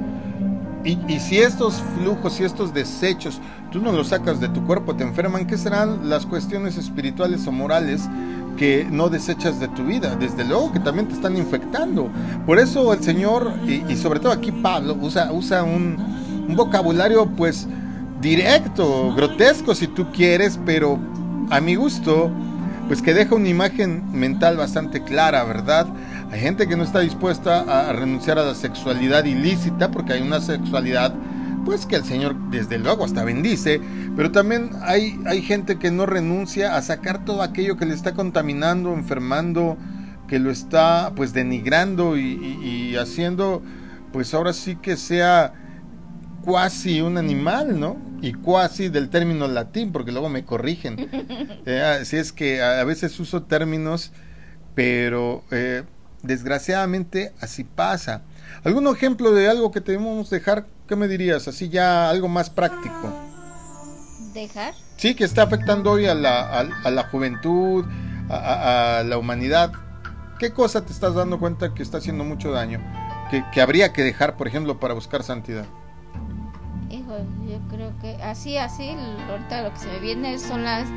Y, 0.84 0.98
y, 1.08 1.20
si 1.20 1.40
estos 1.40 1.82
flujos 1.98 2.40
y 2.40 2.46
estos 2.46 2.74
desechos 2.74 3.42
tú 3.72 3.80
no 3.80 3.92
los 3.92 4.10
sacas 4.10 4.40
de 4.40 4.48
tu 4.48 4.66
cuerpo, 4.66 4.96
te 4.96 5.04
enferman, 5.04 5.46
¿qué 5.46 5.58
serán 5.58 6.10
las 6.10 6.26
cuestiones 6.26 6.78
espirituales 6.78 7.46
o 7.48 7.52
morales 7.52 8.08
que 8.58 8.88
no 8.90 9.10
desechas 9.10 9.60
de 9.60 9.68
tu 9.68 9.84
vida? 9.84 10.16
Desde 10.16 10.46
luego 10.46 10.72
que 10.72 10.80
también 10.80 11.08
te 11.08 11.16
están 11.16 11.38
infectando. 11.38 12.10
Por 12.46 12.60
eso 12.60 12.94
el 12.94 13.04
Señor, 13.04 13.52
y, 13.68 13.96
sobre 13.98 14.20
todo 14.20 14.32
aquí 14.32 14.52
Pablo, 14.52 14.98
usa, 15.02 15.32
usa 15.32 15.64
un, 15.64 15.98
un 16.48 16.56
vocabulario 16.56 17.26
pues 17.26 17.68
directo, 18.22 19.14
grotesco 19.16 19.76
si 19.76 19.88
tú 19.88 20.08
quieres, 20.12 20.60
pero 20.66 20.98
a 21.50 21.60
mi 21.60 21.76
gusto 21.76 22.32
pues 22.90 23.04
que 23.04 23.14
deja 23.14 23.36
una 23.36 23.48
imagen 23.48 24.04
mental 24.12 24.58
bastante 24.58 25.04
clara, 25.04 25.44
¿verdad? 25.44 25.86
Hay 26.32 26.40
gente 26.40 26.68
que 26.68 26.78
no 26.78 26.84
está 26.84 27.00
dispuesta 27.00 27.90
a 27.90 27.92
renunciar 27.94 28.38
a 28.38 28.44
la 28.44 28.56
sexualidad 28.56 29.26
ilícita 29.26 29.90
porque 29.90 30.14
hay 30.14 30.22
una 30.22 30.42
sexualidad 30.42 31.14
pues 31.66 31.86
que 31.86 31.96
el 31.96 32.04
Señor 32.04 32.36
desde 32.50 32.78
luego 32.78 33.04
hasta 33.04 33.24
bendice, 33.24 33.82
pero 34.16 34.32
también 34.32 34.72
hay, 34.82 35.20
hay 35.26 35.42
gente 35.42 35.78
que 35.78 35.92
no 35.92 36.06
renuncia 36.06 36.76
a 36.76 36.82
sacar 36.82 37.26
todo 37.26 37.42
aquello 37.42 37.78
que 37.78 37.86
le 37.86 37.94
está 37.94 38.14
contaminando, 38.14 38.94
enfermando, 38.94 39.78
que 40.28 40.40
lo 40.40 40.52
está 40.52 41.14
pues 41.16 41.34
denigrando 41.34 42.18
y, 42.18 42.22
y 42.24 42.96
haciendo 42.96 43.62
pues 44.12 44.34
ahora 44.34 44.54
sí 44.54 44.76
que 44.76 44.98
sea 44.98 45.54
cuasi 46.44 47.02
un 47.02 47.18
animal, 47.18 47.80
¿no? 47.80 47.98
Y 48.22 48.34
cuasi 48.34 48.90
del 48.90 49.10
término 49.10 49.48
latín, 49.48 49.92
porque 49.92 50.12
luego 50.12 50.30
me 50.30 50.46
corrigen. 50.46 51.10
Eh, 51.66 51.82
así 51.82 52.16
es 52.16 52.32
que 52.32 52.64
a 52.64 52.84
veces 52.84 53.20
uso 53.20 53.44
términos, 53.44 54.12
pero 54.74 55.44
eh, 55.52 55.84
desgraciadamente 56.24 57.34
así 57.40 57.64
pasa. 57.64 58.22
¿Algún 58.64 58.88
ejemplo 58.88 59.32
de 59.32 59.50
algo 59.50 59.72
que 59.72 59.80
debemos 59.80 60.30
dejar? 60.30 60.66
¿Qué 60.88 60.96
me 60.96 61.08
dirías? 61.08 61.48
Así 61.48 61.70
ya 61.70 62.10
algo 62.10 62.28
más 62.28 62.50
práctico. 62.50 63.14
¿Dejar? 64.34 64.74
Sí, 64.98 65.16
que 65.16 65.24
está 65.24 65.44
afectando 65.44 65.92
hoy 65.92 66.08
a 66.08 66.14
la, 66.14 66.60
a, 66.60 66.92
la 66.92 67.04
juventud, 67.04 67.86
a, 68.30 69.04
la 69.06 69.18
humanidad. 69.18 69.72
¿Qué 70.40 70.52
cosa 70.52 70.86
te 70.86 70.92
estás 70.92 71.16
dando 71.16 71.40
cuenta 71.40 71.74
que 71.74 71.84
está 71.84 71.98
haciendo 72.00 72.24
mucho 72.24 72.52
daño? 72.52 72.80
Que, 73.32 73.44
que 73.54 73.62
habría 73.62 73.94
que 73.94 74.04
dejar, 74.04 74.36
por 74.36 74.48
ejemplo, 74.48 74.80
para 74.80 74.94
buscar 74.94 75.24
santidad. 75.24 75.66
Hijo, 76.90 77.18
yo 77.48 77.60
creo 77.70 77.94
que 78.02 78.22
así, 78.24 78.58
así, 78.58 78.96
ahorita 79.30 79.62
lo 79.62 79.74
que 79.74 79.80
se 79.80 79.88
me 79.88 80.00
viene 80.00 80.40
son 80.40 80.64
las, 80.64 80.88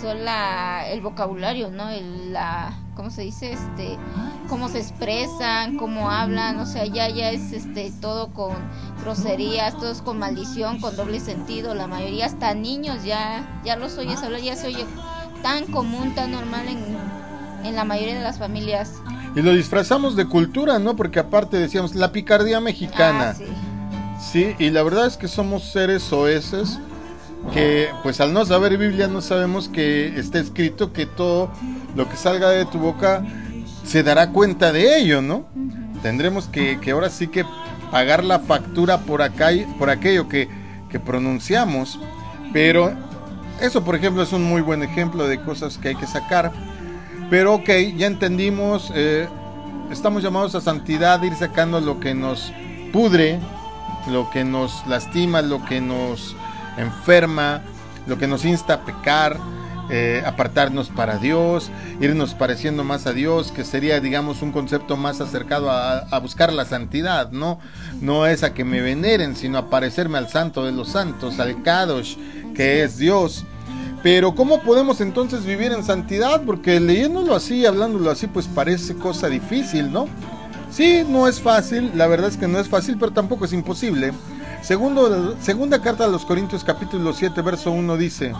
son 0.00 0.24
la, 0.24 0.88
el 0.88 1.00
vocabulario, 1.00 1.70
¿no? 1.70 1.88
El, 1.88 2.32
la, 2.32 2.72
¿cómo 2.94 3.10
se 3.10 3.22
dice? 3.22 3.52
Este, 3.52 3.96
cómo 4.48 4.68
se 4.68 4.78
expresan, 4.78 5.76
cómo 5.76 6.10
hablan, 6.10 6.58
o 6.58 6.66
sea, 6.66 6.86
ya, 6.86 7.08
ya 7.08 7.30
es, 7.30 7.52
este, 7.52 7.92
todo 8.00 8.28
con 8.32 8.54
groserías, 9.02 9.74
todo 9.74 9.90
es 9.90 10.02
con 10.02 10.18
maldición, 10.18 10.80
con 10.80 10.96
doble 10.96 11.20
sentido, 11.20 11.74
la 11.74 11.86
mayoría 11.86 12.26
hasta 12.26 12.54
niños 12.54 13.04
ya, 13.04 13.60
ya 13.64 13.76
los 13.76 13.96
oyes 13.98 14.22
hablar, 14.22 14.40
ya 14.40 14.56
se 14.56 14.68
oye 14.68 14.84
tan 15.42 15.66
común, 15.66 16.14
tan 16.14 16.32
normal 16.32 16.66
en, 16.68 17.66
en 17.66 17.76
la 17.76 17.84
mayoría 17.84 18.16
de 18.16 18.22
las 18.22 18.38
familias. 18.38 18.94
Y 19.36 19.42
lo 19.42 19.52
disfrazamos 19.52 20.16
de 20.16 20.26
cultura, 20.26 20.78
¿no? 20.78 20.94
Porque 20.96 21.18
aparte 21.18 21.58
decíamos, 21.58 21.94
la 21.94 22.12
picardía 22.12 22.60
mexicana. 22.60 23.30
Ah, 23.30 23.34
sí 23.34 23.46
Sí, 24.20 24.56
y 24.58 24.70
la 24.70 24.82
verdad 24.82 25.06
es 25.06 25.16
que 25.16 25.28
somos 25.28 25.64
seres 25.64 26.02
soeces 26.02 26.78
que 27.52 27.90
pues 28.02 28.20
al 28.20 28.32
no 28.32 28.44
saber 28.44 28.76
Biblia 28.78 29.08
no 29.08 29.20
sabemos 29.20 29.68
que 29.68 30.18
está 30.18 30.38
escrito 30.38 30.92
que 30.92 31.06
todo 31.06 31.50
lo 31.94 32.08
que 32.08 32.16
salga 32.16 32.50
de 32.50 32.64
tu 32.64 32.78
boca 32.78 33.24
se 33.84 34.02
dará 34.02 34.30
cuenta 34.30 34.72
de 34.72 34.98
ello, 34.98 35.22
¿no? 35.22 35.46
Tendremos 36.02 36.46
que, 36.48 36.80
que 36.80 36.90
ahora 36.90 37.10
sí 37.10 37.28
que 37.28 37.44
pagar 37.90 38.24
la 38.24 38.40
factura 38.40 38.98
por 38.98 39.22
acá 39.22 39.50
por 39.78 39.90
aquello 39.90 40.28
que, 40.28 40.48
que 40.88 40.98
pronunciamos, 40.98 41.98
pero 42.52 42.92
eso 43.60 43.84
por 43.84 43.94
ejemplo 43.94 44.22
es 44.22 44.32
un 44.32 44.44
muy 44.44 44.62
buen 44.62 44.82
ejemplo 44.82 45.26
de 45.28 45.40
cosas 45.40 45.78
que 45.78 45.88
hay 45.88 45.96
que 45.96 46.06
sacar. 46.06 46.52
Pero 47.30 47.54
ok, 47.54 47.68
ya 47.96 48.06
entendimos, 48.06 48.92
eh, 48.94 49.28
estamos 49.90 50.22
llamados 50.22 50.54
a 50.54 50.60
santidad, 50.60 51.22
ir 51.22 51.34
sacando 51.34 51.80
lo 51.80 52.00
que 52.00 52.14
nos 52.14 52.52
pudre, 52.92 53.40
lo 54.10 54.28
que 54.30 54.44
nos 54.44 54.86
lastima, 54.86 55.40
lo 55.40 55.64
que 55.64 55.80
nos 55.80 56.36
enferma, 56.76 57.62
lo 58.06 58.18
que 58.18 58.26
nos 58.26 58.44
insta 58.44 58.74
a 58.74 58.84
pecar. 58.84 59.38
eh, 59.90 60.22
apartarnos 60.24 60.88
para 60.88 61.18
Dios, 61.18 61.70
irnos 62.00 62.32
pareciendo 62.32 62.84
más 62.84 63.06
a 63.06 63.12
Dios, 63.12 63.52
que 63.52 63.64
sería, 63.64 64.00
digamos, 64.00 64.40
un 64.40 64.50
concepto 64.50 64.96
más 64.96 65.20
acercado 65.20 65.70
a, 65.70 66.18
buscar 66.20 66.52
la 66.54 66.64
santidad, 66.64 67.30
¿no? 67.32 67.58
No 68.00 68.26
es 68.26 68.42
a 68.44 68.54
que 68.54 68.64
me 68.64 68.80
veneren, 68.80 69.36
sino 69.36 69.58
a 69.58 69.68
parecerme 69.68 70.16
al 70.16 70.30
santo 70.30 70.64
de 70.64 70.72
los 70.72 70.88
santos, 70.88 71.38
al 71.38 71.62
Kadosh, 71.62 72.16
que 72.54 72.82
es 72.82 72.96
Dios. 72.96 73.44
Pero 74.02 74.34
¿cómo 74.34 74.62
podemos 74.62 75.00
entonces 75.00 75.44
vivir 75.44 75.72
en 75.72 75.84
santidad? 75.84 76.42
Porque 76.44 76.80
leyéndolo 76.80 77.34
así, 77.34 77.66
hablándolo 77.66 78.10
así, 78.10 78.26
pues 78.26 78.46
parece 78.46 78.94
cosa 78.94 79.28
difícil, 79.28 79.92
¿no? 79.92 80.08
Sí, 80.70 81.04
no 81.08 81.28
es 81.28 81.40
fácil, 81.40 81.92
la 81.94 82.06
verdad 82.06 82.28
es 82.28 82.36
que 82.36 82.48
no 82.48 82.58
es 82.58 82.68
fácil, 82.68 82.96
pero 82.98 83.12
tampoco 83.12 83.44
es 83.44 83.52
imposible. 83.52 84.12
Segundo, 84.64 85.36
segunda 85.42 85.82
carta 85.82 86.06
a 86.06 86.08
los 86.08 86.24
Corintios 86.24 86.64
capítulo 86.64 87.12
7, 87.12 87.42
verso 87.42 87.70
1 87.70 87.98
dice, 87.98 88.32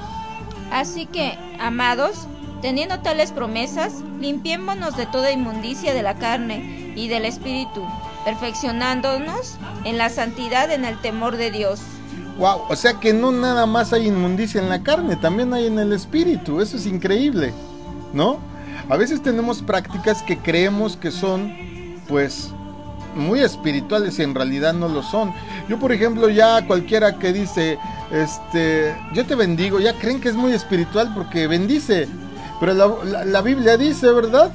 Así 0.72 1.04
que, 1.04 1.38
amados, 1.60 2.26
teniendo 2.62 2.98
tales 3.00 3.30
promesas, 3.30 4.02
limpiémonos 4.18 4.96
de 4.96 5.04
toda 5.04 5.32
inmundicia 5.32 5.92
de 5.92 6.02
la 6.02 6.14
carne 6.14 6.94
y 6.96 7.08
del 7.08 7.26
espíritu, 7.26 7.84
perfeccionándonos 8.24 9.58
en 9.84 9.98
la 9.98 10.08
santidad 10.08 10.72
en 10.72 10.86
el 10.86 10.98
temor 11.02 11.36
de 11.36 11.50
Dios. 11.50 11.82
Wow, 12.38 12.62
o 12.70 12.74
sea 12.74 12.94
que 12.94 13.12
no 13.12 13.30
nada 13.30 13.66
más 13.66 13.92
hay 13.92 14.06
inmundicia 14.06 14.62
en 14.62 14.70
la 14.70 14.82
carne, 14.82 15.16
también 15.16 15.52
hay 15.52 15.66
en 15.66 15.78
el 15.78 15.92
espíritu, 15.92 16.62
eso 16.62 16.78
es 16.78 16.86
increíble, 16.86 17.52
¿no? 18.14 18.38
A 18.88 18.96
veces 18.96 19.22
tenemos 19.22 19.60
prácticas 19.60 20.22
que 20.22 20.38
creemos 20.38 20.96
que 20.96 21.10
son, 21.10 21.54
pues, 22.08 22.53
muy 23.14 23.40
espirituales 23.40 24.18
y 24.18 24.22
en 24.22 24.34
realidad 24.34 24.74
no 24.74 24.88
lo 24.88 25.02
son. 25.02 25.32
Yo, 25.68 25.78
por 25.78 25.92
ejemplo, 25.92 26.28
ya 26.28 26.66
cualquiera 26.66 27.18
que 27.18 27.32
dice, 27.32 27.78
este, 28.10 28.96
yo 29.12 29.24
te 29.24 29.34
bendigo, 29.34 29.80
ya 29.80 29.94
creen 29.94 30.20
que 30.20 30.28
es 30.28 30.34
muy 30.34 30.52
espiritual 30.52 31.12
porque 31.14 31.46
bendice. 31.46 32.08
Pero 32.60 33.02
la, 33.04 33.42
Biblia 33.42 33.76
dice, 33.76 34.10
¿verdad? 34.10 34.52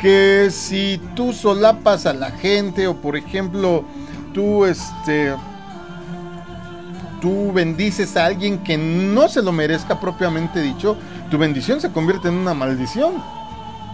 Que 0.00 0.48
si 0.50 1.00
tú 1.14 1.32
solapas 1.32 2.06
a 2.06 2.12
la 2.12 2.30
gente 2.30 2.86
o 2.86 2.96
por 2.96 3.16
ejemplo, 3.16 3.84
tú 4.34 4.64
este 4.64 5.32
tú 7.20 7.50
bendices 7.52 8.16
a 8.16 8.26
alguien 8.26 8.58
que 8.62 8.76
no 8.76 9.28
se 9.28 9.42
lo 9.42 9.52
merezca 9.52 9.98
propiamente 9.98 10.60
dicho, 10.60 10.96
tu 11.30 11.38
bendición 11.38 11.80
se 11.80 11.90
convierte 11.90 12.28
en 12.28 12.34
una 12.34 12.52
maldición. 12.52 13.14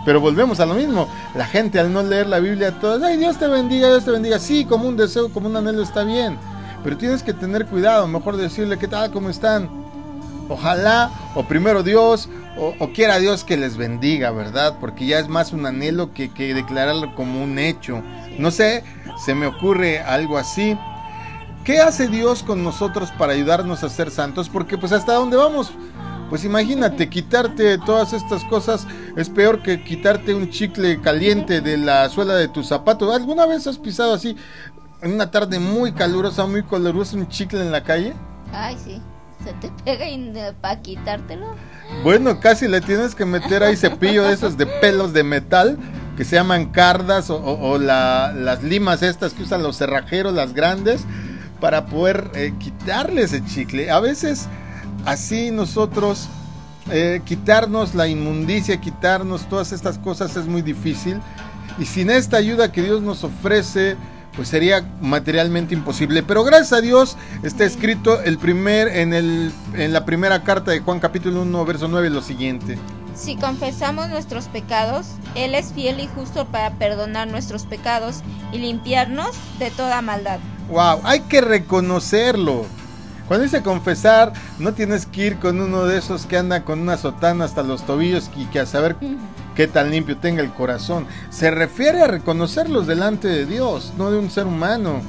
Pero 0.05 0.21
volvemos 0.21 0.61
a 0.61 0.67
lo 0.67 0.75
mismo. 0.75 1.09
La 1.35 1.47
gente 1.47 1.79
al 1.79 1.93
no 1.93 2.03
leer 2.03 2.27
la 2.27 2.41
Biblia, 2.41 2.79
todas, 2.81 3.03
ay, 3.03 3.17
Dios 3.17 3.39
te 3.39 3.47
bendiga, 3.47 3.89
Dios 3.89 4.05
te 4.05 4.11
bendiga. 4.11 4.39
Sí, 4.39 4.65
como 4.65 4.89
un 4.89 4.97
deseo, 4.97 5.33
como 5.33 5.49
un 5.49 5.57
anhelo 5.57 5.83
está 5.83 6.05
bien. 6.05 6.39
Pero 6.83 6.97
tienes 6.97 7.23
que 7.23 7.33
tener 7.33 7.67
cuidado, 7.67 8.09
mejor 8.09 8.37
decirle, 8.37 8.79
¿qué 8.79 8.89
tal? 8.89 9.11
¿Cómo 9.13 9.31
están? 9.31 9.71
Ojalá, 10.49 11.11
o 11.35 11.45
primero 11.45 11.83
Dios, 11.83 12.29
o, 12.57 12.89
quiera 12.93 13.19
Dios 13.19 13.45
que 13.45 13.57
les 13.57 13.77
bendiga, 13.77 14.31
¿verdad? 14.31 14.77
Porque 14.81 15.07
ya 15.07 15.19
es 15.19 15.29
más 15.29 15.53
un 15.53 15.65
anhelo 15.65 16.13
que, 16.13 16.31
que 16.31 16.53
declararlo 16.55 17.15
como 17.15 17.43
un 17.43 17.59
hecho. 17.59 18.03
No 18.39 18.51
sé, 18.51 18.85
se 19.25 19.35
me 19.35 19.47
ocurre 19.47 20.01
algo 20.01 20.37
así. 20.37 20.77
¿Qué 21.65 21.81
hace 21.81 22.09
Dios 22.09 22.43
con 22.43 22.65
nosotros 22.65 23.13
para 23.17 23.35
ayudarnos 23.35 23.85
a 23.85 23.89
ser 23.89 24.11
santos? 24.11 24.49
Porque 24.49 24.77
pues 24.77 24.91
hasta 24.93 25.15
dónde 25.15 25.37
vamos, 25.37 25.71
pues 26.33 26.47
imagínate, 26.47 27.11
quitarte 27.11 27.77
todas 27.77 28.15
estas 28.15 28.43
cosas 28.45 28.87
es 29.19 29.29
peor 29.29 29.63
que 29.63 29.85
quitarte 29.85 30.35
un 30.35 30.49
chicle 30.49 30.99
caliente 30.99 31.61
de 31.61 31.77
la 31.77 32.09
suela 32.09 32.35
de 32.37 32.49
tu 32.49 32.65
zapato. 32.65 33.13
¿Alguna 33.13 33.45
vez 33.45 33.67
has 33.67 33.77
pisado 33.77 34.15
así 34.15 34.35
en 35.03 35.13
una 35.13 35.31
tarde 35.31 35.59
muy 35.59 35.93
calurosa, 35.93 36.47
muy 36.47 36.63
calurosa, 36.63 37.19
un 37.19 37.29
chicle 37.29 37.61
en 37.61 37.71
la 37.71 37.83
calle? 37.83 38.15
Ay, 38.51 38.79
sí. 38.83 39.03
¿Se 39.45 39.53
te 39.53 39.71
pega 39.85 40.55
para 40.59 40.81
quitártelo? 40.81 41.49
Bueno, 42.03 42.41
casi 42.41 42.67
le 42.67 42.81
tienes 42.81 43.15
que 43.15 43.27
meter 43.27 43.63
ahí 43.63 43.77
cepillo 43.77 44.23
de 44.23 44.33
esos 44.33 44.57
de 44.57 44.65
pelos 44.65 45.13
de 45.13 45.25
metal 45.25 45.77
que 46.17 46.25
se 46.25 46.37
llaman 46.37 46.71
cardas 46.71 47.29
o, 47.29 47.77
las 47.77 48.63
limas 48.63 49.03
estas 49.03 49.35
que 49.35 49.43
usan 49.43 49.63
los 49.63 49.77
cerrajeros, 49.77 50.33
las 50.33 50.55
grandes, 50.55 51.05
para 51.61 51.85
poder 51.85 52.31
eh, 52.35 52.55
quitarle 52.59 53.21
ese 53.21 53.45
chicle. 53.45 53.91
A 53.91 54.01
veces 54.01 54.49
así 55.05 55.51
nosotros 55.51 56.29
eh, 56.91 57.21
quitarnos 57.25 57.95
la 57.95 58.09
inmundicia, 58.09 58.81
quitarnos 58.81 59.49
todas 59.49 59.73
estas 59.73 59.99
cosas 59.99 60.37
es 60.37 60.47
muy 60.47 60.63
difícil. 60.63 61.21
Y 61.79 61.87
sin 61.87 62.11
esta 62.11 62.37
ayuda 62.37 62.71
que 62.71 62.83
Dios 62.83 63.03
nos 63.03 63.25
ofrece, 63.25 63.97
pues 64.37 64.49
sería 64.49 64.87
materialmente 65.01 65.75
imposible. 65.75 66.23
Pero 66.23 66.45
gracias 66.45 66.73
a 66.73 66.81
Dios 66.81 67.17
está 67.43 67.65
escrito 67.65 68.21
el 68.23 68.39
primer, 68.39 68.89
en, 68.89 69.15
el, 69.15 69.53
en 69.75 69.93
la 69.93 70.05
primera 70.05 70.43
carta 70.43 70.71
de 70.71 70.81
Juan 70.81 71.01
capítulo 71.01 71.43
1, 71.43 71.65
verso 71.65 71.89
9, 71.89 72.11
lo 72.11 72.23
siguiente. 72.23 72.79
Si 73.15 73.37
confesamos 73.37 74.09
nuestros 74.09 74.47
pecados, 74.49 75.07
Él 75.35 75.55
es 75.55 75.73
fiel 75.73 76.01
y 76.01 76.09
justo 76.09 76.47
para 76.47 76.71
perdonar 76.73 77.29
nuestros 77.29 77.67
pecados 77.67 78.21
y 78.53 78.59
limpiarnos 78.59 79.37
de 79.59 79.71
toda 79.71 80.01
maldad. 80.03 80.41
¡Wow! 80.71 81.01
Hay 81.05 81.21
que 81.21 81.41
reconocerlo. 81.41 82.67
Cuando 83.29 83.45
dice 83.45 83.63
confesar, 83.63 84.33
no 84.59 84.75
tienes 84.75 85.07
que 85.07 85.27
ir 85.27 85.39
con 85.39 85.61
uno 85.61 85.85
de 85.85 85.99
esos 85.99 86.27
que 86.27 86.37
anda 86.37 86.65
con 86.65 86.81
una 86.81 86.99
sotana 86.99 87.45
hasta 87.45 87.63
los 87.63 87.85
tobillos 87.87 88.31
y 88.37 88.47
que 88.47 88.61
a 88.61 88.67
saber 88.67 88.97
qué 89.55 89.67
tan 89.69 89.91
limpio 89.91 90.17
tenga 90.17 90.43
el 90.43 90.53
corazón. 90.53 91.07
Se 91.31 91.51
refiere 91.51 92.03
a 92.03 92.09
reconocerlos 92.09 92.87
delante 92.87 93.29
de 93.29 93.47
Dios, 93.47 93.93
no 93.97 94.11
de 94.11 94.19
un 94.19 94.31
ser 94.31 94.47
humano. 94.47 95.01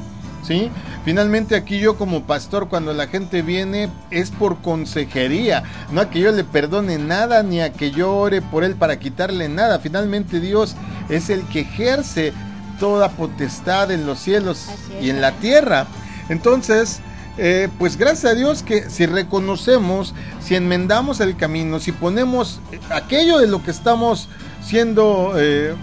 ¿Sí? 0.44 0.70
Finalmente 1.06 1.56
aquí 1.56 1.80
yo 1.80 1.96
como 1.96 2.24
pastor 2.24 2.68
cuando 2.68 2.94
la 2.94 3.08
gente 3.08 3.42
viene 3.42 3.90
es 4.12 4.30
por 4.30 4.62
consejería, 4.62 5.64
no 5.90 6.02
a 6.02 6.10
que 6.10 6.20
yo 6.20 6.34
le 6.34 6.44
perdone 6.44 6.98
nada 6.98 7.44
ni 7.44 7.62
a 7.62 7.72
que 7.72 7.92
yo 7.92 8.14
ore 8.14 8.42
por 8.42 8.66
él 8.66 8.76
para 8.76 9.00
quitarle 9.00 9.48
nada. 9.48 9.80
Finalmente 9.80 10.42
Dios 10.42 10.76
es 11.08 11.30
el 11.30 11.44
que 11.44 11.62
ejerce 11.62 12.34
toda 12.78 13.10
potestad 13.10 13.90
en 13.92 14.06
los 14.06 14.20
cielos 14.20 14.68
y 15.02 15.10
en 15.10 15.22
la 15.22 15.32
tierra. 15.32 15.88
Entonces, 16.28 17.00
eh, 17.38 17.70
pues 17.80 17.98
gracias 17.98 18.32
a 18.32 18.36
Dios 18.36 18.62
que 18.62 18.90
si 18.90 19.06
reconocemos, 19.06 20.14
si 20.40 20.56
enmendamos 20.56 21.20
el 21.20 21.36
camino, 21.36 21.80
si 21.80 21.92
ponemos 21.92 22.60
aquello 22.92 23.40
de 23.40 23.48
lo 23.48 23.64
que 23.64 23.72
estamos 23.72 24.30
siendo 24.62 25.34
eh, 25.36 25.74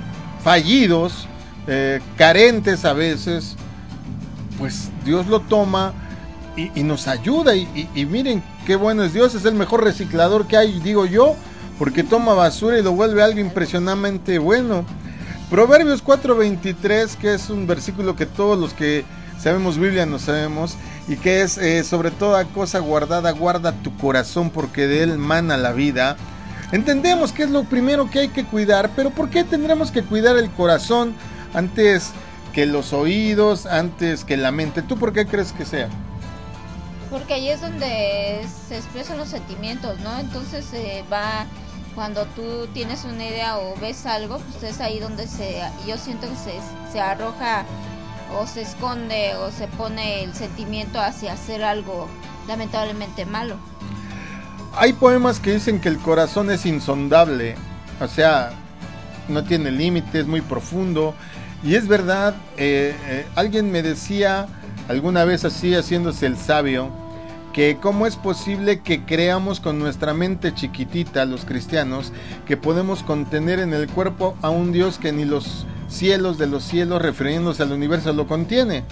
fallidos, 0.45 1.27
eh, 1.67 2.01
carentes 2.17 2.85
a 2.85 2.93
veces, 2.93 3.57
pues 4.59 4.91
Dios 5.05 5.27
lo 5.27 5.41
toma 5.41 5.93
y, 6.57 6.83
nos 6.83 7.09
ayuda. 7.09 7.57
Y, 7.57 8.07
miren 8.09 8.43
qué 8.67 8.77
bueno 8.77 9.03
es 9.03 9.13
Dios, 9.13 9.35
es 9.35 9.45
el 9.45 9.55
mejor 9.55 9.83
reciclador 9.83 10.47
que 10.47 10.57
hay, 10.57 10.79
digo 10.81 11.07
yo, 11.07 11.35
porque 11.79 12.05
toma 12.05 12.35
basura 12.35 12.79
y 12.79 12.83
lo 12.83 12.93
vuelve 12.93 13.23
algo 13.23 13.41
impresionantemente 13.41 14.39
bueno. 14.39 14.85
Proverbios 15.51 16.05
4:23, 16.05 17.17
que 17.17 17.35
es 17.35 17.51
un 17.51 17.67
versículo 17.67 18.15
que 18.15 18.27
todos 18.27 18.59
los 18.59 18.73
que 18.73 19.05
sabemos 19.41 19.79
Biblia 19.79 20.07
no 20.07 20.19
sabemos, 20.19 20.77
y 21.11 21.17
que 21.17 21.43
es 21.43 21.59
eh, 21.59 21.83
sobre 21.83 22.13
toda 22.13 22.45
cosa 22.45 22.79
guardada, 22.79 23.33
guarda 23.33 23.73
tu 23.73 23.97
corazón 23.97 24.49
porque 24.51 24.87
de 24.87 25.03
él 25.03 25.19
mana 25.19 25.57
la 25.57 25.73
vida. 25.73 26.17
Entendemos 26.71 27.33
que 27.33 27.43
es 27.43 27.51
lo 27.51 27.65
primero 27.65 28.09
que 28.09 28.21
hay 28.21 28.29
que 28.29 28.45
cuidar, 28.45 28.91
pero 28.95 29.11
¿por 29.11 29.29
qué 29.29 29.43
tendremos 29.43 29.91
que 29.91 30.05
cuidar 30.05 30.37
el 30.37 30.49
corazón 30.53 31.17
antes 31.53 32.13
que 32.53 32.65
los 32.65 32.93
oídos, 32.93 33.67
antes 33.67 34.25
que 34.25 34.37
la 34.37 34.53
mente? 34.53 34.83
¿Tú 34.83 34.97
por 34.99 35.13
qué 35.13 35.27
crees 35.27 35.53
que 35.53 35.65
sea? 35.65 35.89
Porque 37.11 37.35
ahí 37.35 37.49
es 37.49 37.61
donde 37.61 38.47
se 38.69 38.77
expresan 38.77 39.19
los 39.19 39.31
sentimientos, 39.31 39.99
¿no? 39.99 40.17
Entonces 40.17 40.65
eh, 40.75 41.03
va 41.13 41.45
cuando 41.97 42.25
tú 42.37 42.69
tienes 42.73 43.05
una 43.05 43.27
idea 43.27 43.59
o 43.59 43.75
ves 43.81 44.07
algo, 44.07 44.39
pues 44.39 44.63
es 44.75 44.81
ahí 44.81 45.01
donde 45.01 45.27
se, 45.27 45.61
yo 45.89 45.99
siento 45.99 46.29
que 46.29 46.37
se, 46.37 46.93
se 46.93 47.01
arroja 47.01 47.65
o 48.37 48.47
se 48.47 48.63
esconde 48.63 49.35
o 49.37 49.51
se 49.51 49.67
pone 49.69 50.25
el 50.25 50.35
sentimiento 50.35 51.01
hacia 51.01 51.33
hacer 51.33 51.63
algo 51.63 52.09
lamentablemente 52.49 53.27
malo. 53.27 53.57
Hay 54.75 54.93
poemas 54.93 55.41
que 55.41 55.55
dicen 55.55 55.81
que 55.81 55.89
el 55.89 55.99
corazón 55.99 56.51
es 56.51 56.65
insondable, 56.65 57.57
o 58.01 58.07
sea, 58.07 58.53
no 59.29 59.45
tiene 59.45 59.71
límites, 59.71 60.27
muy 60.27 60.41
profundo. 60.41 61.15
Y 61.63 61.75
es 61.75 61.89
verdad, 61.89 62.35
eh, 62.57 62.95
eh, 63.07 63.27
alguien 63.35 63.71
me 63.71 63.83
decía 63.83 64.47
alguna 64.89 65.25
vez 65.25 65.45
así, 65.45 65.75
haciéndose 65.75 66.27
el 66.27 66.37
sabio, 66.37 66.91
que 67.53 67.79
cómo 67.81 68.07
es 68.07 68.17
posible 68.17 68.81
que 68.81 69.05
creamos 69.05 69.61
con 69.61 69.79
nuestra 69.79 70.15
mente 70.15 70.55
chiquitita, 70.55 71.25
los 71.25 71.45
cristianos, 71.45 72.13
que 72.47 72.57
podemos 72.57 73.03
contener 73.03 73.59
en 73.59 73.73
el 73.73 73.89
cuerpo 73.89 74.37
a 74.43 74.51
un 74.51 74.73
Dios 74.73 74.99
que 74.99 75.13
ni 75.13 75.25
los 75.25 75.67
cielos 75.91 76.39
de 76.39 76.47
los 76.47 76.65
cielos, 76.65 77.03
refiriéndose 77.03 77.63
al 77.63 77.73
universo, 77.73 78.13
lo 78.13 78.27
contiene. 78.27 78.85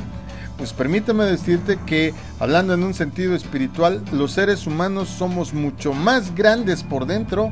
Pues 0.58 0.72
permítame 0.72 1.24
decirte 1.24 1.78
que, 1.86 2.12
hablando 2.40 2.74
en 2.74 2.82
un 2.82 2.92
sentido 2.92 3.34
espiritual, 3.34 4.02
los 4.12 4.32
seres 4.32 4.66
humanos 4.66 5.08
somos 5.08 5.54
mucho 5.54 5.94
más 5.94 6.34
grandes 6.34 6.82
por 6.82 7.06
dentro 7.06 7.50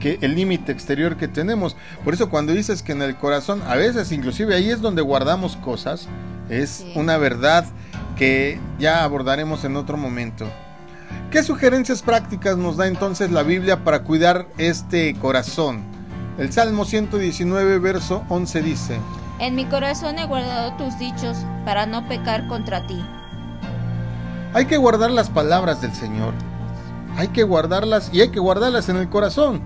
que 0.00 0.18
el 0.20 0.34
límite 0.34 0.70
exterior 0.72 1.16
que 1.16 1.28
tenemos. 1.28 1.76
Por 2.04 2.12
eso 2.12 2.28
cuando 2.28 2.52
dices 2.52 2.82
que 2.82 2.92
en 2.92 3.02
el 3.02 3.16
corazón, 3.16 3.62
a 3.66 3.76
veces 3.76 4.12
inclusive 4.12 4.54
ahí 4.54 4.68
es 4.68 4.82
donde 4.82 5.00
guardamos 5.00 5.56
cosas, 5.56 6.08
es 6.50 6.84
una 6.94 7.16
verdad 7.16 7.64
que 8.16 8.60
ya 8.78 9.04
abordaremos 9.04 9.64
en 9.64 9.76
otro 9.76 9.96
momento. 9.96 10.46
¿Qué 11.30 11.42
sugerencias 11.42 12.02
prácticas 12.02 12.58
nos 12.58 12.76
da 12.76 12.86
entonces 12.86 13.30
la 13.30 13.42
Biblia 13.42 13.84
para 13.84 14.02
cuidar 14.02 14.48
este 14.58 15.14
corazón? 15.14 15.91
El 16.38 16.50
Salmo 16.50 16.86
119, 16.86 17.78
verso 17.78 18.24
11 18.30 18.62
dice, 18.62 18.98
En 19.38 19.54
mi 19.54 19.66
corazón 19.66 20.18
he 20.18 20.26
guardado 20.26 20.72
tus 20.78 20.98
dichos 20.98 21.36
para 21.66 21.84
no 21.84 22.08
pecar 22.08 22.48
contra 22.48 22.86
ti. 22.86 22.98
Hay 24.54 24.64
que 24.64 24.78
guardar 24.78 25.10
las 25.10 25.28
palabras 25.28 25.82
del 25.82 25.92
Señor. 25.92 26.32
Hay 27.18 27.28
que 27.28 27.42
guardarlas 27.42 28.08
y 28.14 28.22
hay 28.22 28.30
que 28.30 28.40
guardarlas 28.40 28.88
en 28.88 28.96
el 28.96 29.10
corazón. 29.10 29.60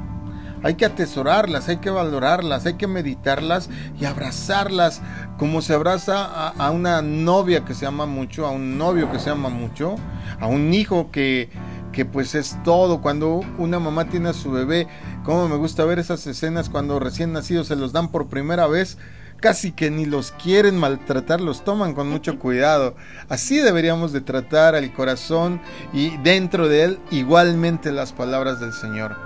Hay 0.64 0.74
que 0.74 0.86
atesorarlas, 0.86 1.68
hay 1.68 1.76
que 1.76 1.90
valorarlas, 1.90 2.66
hay 2.66 2.74
que 2.74 2.88
meditarlas 2.88 3.70
y 4.00 4.04
abrazarlas 4.04 5.02
como 5.38 5.62
se 5.62 5.74
abraza 5.74 6.24
a, 6.24 6.48
a, 6.48 6.70
una 6.72 7.00
novia 7.02 7.64
que 7.64 7.74
se 7.74 7.86
ama 7.86 8.06
mucho, 8.06 8.44
a 8.44 8.50
un 8.50 8.76
novio 8.76 9.12
que 9.12 9.20
se 9.20 9.30
ama 9.30 9.50
mucho, 9.50 9.94
a 10.40 10.46
un 10.48 10.74
hijo 10.74 11.12
que, 11.12 11.50
que 11.92 12.04
pues 12.04 12.34
es 12.34 12.58
todo. 12.64 13.00
Cuando 13.00 13.40
una 13.58 13.78
mamá 13.78 14.06
tiene 14.06 14.30
a 14.30 14.32
su 14.34 14.50
bebé, 14.50 14.86
como 15.26 15.48
me 15.48 15.56
gusta 15.56 15.84
ver 15.84 15.98
esas 15.98 16.24
escenas 16.28 16.70
cuando 16.70 17.00
recién 17.00 17.32
nacidos 17.32 17.66
se 17.66 17.74
los 17.74 17.92
dan 17.92 18.12
por 18.12 18.28
primera 18.28 18.68
vez 18.68 18.96
casi 19.40 19.72
que 19.72 19.90
ni 19.90 20.06
los 20.06 20.30
quieren 20.30 20.78
maltratar, 20.78 21.40
los 21.40 21.64
toman 21.64 21.94
con 21.94 22.08
mucho 22.08 22.38
cuidado. 22.38 22.94
Así 23.28 23.58
deberíamos 23.58 24.12
de 24.12 24.20
tratar 24.20 24.76
al 24.76 24.94
corazón 24.94 25.60
y 25.92 26.16
dentro 26.18 26.68
de 26.68 26.84
él 26.84 26.98
igualmente 27.10 27.90
las 27.90 28.12
palabras 28.12 28.60
del 28.60 28.72
Señor. 28.72 29.16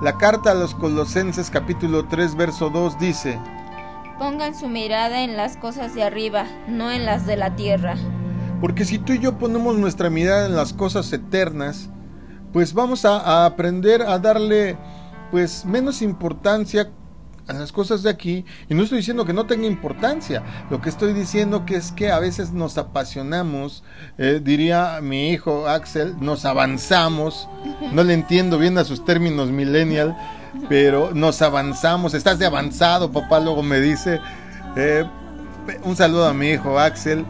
La 0.00 0.16
carta 0.16 0.52
a 0.52 0.54
los 0.54 0.76
Colosenses 0.76 1.50
capítulo 1.50 2.06
3 2.06 2.36
verso 2.36 2.70
2 2.70 3.00
dice, 3.00 3.36
Pongan 4.16 4.54
su 4.54 4.68
mirada 4.68 5.24
en 5.24 5.36
las 5.36 5.56
cosas 5.56 5.92
de 5.92 6.04
arriba, 6.04 6.46
no 6.68 6.92
en 6.92 7.04
las 7.04 7.26
de 7.26 7.36
la 7.36 7.56
tierra. 7.56 7.96
Porque 8.60 8.84
si 8.84 8.98
tú 9.00 9.12
y 9.12 9.18
yo 9.18 9.38
ponemos 9.38 9.76
nuestra 9.76 10.08
mirada 10.08 10.46
en 10.46 10.54
las 10.54 10.72
cosas 10.72 11.12
eternas, 11.12 11.90
pues 12.52 12.74
vamos 12.74 13.04
a, 13.04 13.18
a 13.18 13.46
aprender 13.46 14.02
a 14.02 14.20
darle 14.20 14.76
pues 15.30 15.64
menos 15.64 16.02
importancia 16.02 16.90
a 17.48 17.54
las 17.54 17.72
cosas 17.72 18.02
de 18.02 18.10
aquí 18.10 18.44
y 18.68 18.74
no 18.74 18.82
estoy 18.82 18.98
diciendo 18.98 19.24
que 19.24 19.32
no 19.32 19.46
tenga 19.46 19.66
importancia 19.66 20.42
lo 20.70 20.80
que 20.82 20.90
estoy 20.90 21.14
diciendo 21.14 21.64
que 21.64 21.76
es 21.76 21.92
que 21.92 22.10
a 22.10 22.18
veces 22.18 22.52
nos 22.52 22.76
apasionamos 22.76 23.82
eh, 24.18 24.40
diría 24.42 25.00
mi 25.02 25.30
hijo 25.30 25.66
Axel 25.66 26.14
nos 26.20 26.44
avanzamos 26.44 27.48
no 27.92 28.04
le 28.04 28.12
entiendo 28.12 28.58
bien 28.58 28.76
a 28.76 28.84
sus 28.84 29.02
términos 29.04 29.50
millennial 29.50 30.14
pero 30.68 31.12
nos 31.14 31.40
avanzamos 31.40 32.12
estás 32.12 32.38
de 32.38 32.44
avanzado 32.44 33.10
papá 33.10 33.40
luego 33.40 33.62
me 33.62 33.80
dice 33.80 34.20
eh, 34.76 35.04
un 35.84 35.96
saludo 35.96 36.26
a 36.26 36.34
mi 36.34 36.50
hijo 36.50 36.78
Axel 36.78 37.24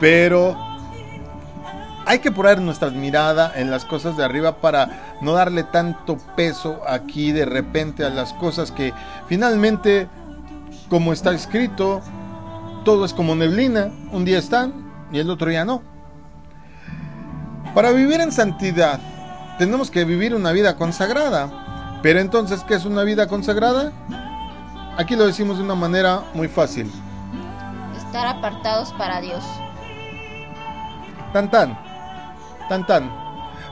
pero 0.00 0.71
hay 2.06 2.18
que 2.18 2.32
poner 2.32 2.60
nuestra 2.60 2.90
mirada 2.90 3.52
en 3.54 3.70
las 3.70 3.84
cosas 3.84 4.16
de 4.16 4.24
arriba 4.24 4.56
para 4.56 5.18
no 5.20 5.32
darle 5.32 5.62
tanto 5.62 6.18
peso 6.36 6.80
aquí 6.88 7.32
de 7.32 7.44
repente 7.44 8.04
a 8.04 8.10
las 8.10 8.32
cosas 8.34 8.72
que 8.72 8.92
finalmente, 9.28 10.08
como 10.88 11.12
está 11.12 11.32
escrito, 11.32 12.02
todo 12.84 13.04
es 13.04 13.12
como 13.12 13.34
neblina, 13.34 13.90
un 14.10 14.24
día 14.24 14.38
están 14.38 14.72
y 15.12 15.18
el 15.18 15.30
otro 15.30 15.48
día 15.48 15.64
no. 15.64 15.82
Para 17.74 17.92
vivir 17.92 18.20
en 18.20 18.32
santidad 18.32 19.00
tenemos 19.58 19.90
que 19.90 20.04
vivir 20.04 20.34
una 20.34 20.52
vida 20.52 20.76
consagrada. 20.76 22.00
Pero 22.02 22.18
entonces, 22.18 22.64
¿qué 22.64 22.74
es 22.74 22.84
una 22.84 23.04
vida 23.04 23.28
consagrada? 23.28 23.92
Aquí 24.98 25.14
lo 25.14 25.24
decimos 25.24 25.58
de 25.58 25.62
una 25.62 25.76
manera 25.76 26.22
muy 26.34 26.48
fácil. 26.48 26.90
Estar 27.96 28.26
apartados 28.26 28.92
para 28.94 29.20
Dios. 29.20 29.44
Tan 31.32 31.48
tan 31.48 31.91
tan 32.68 32.86
tan. 32.86 33.10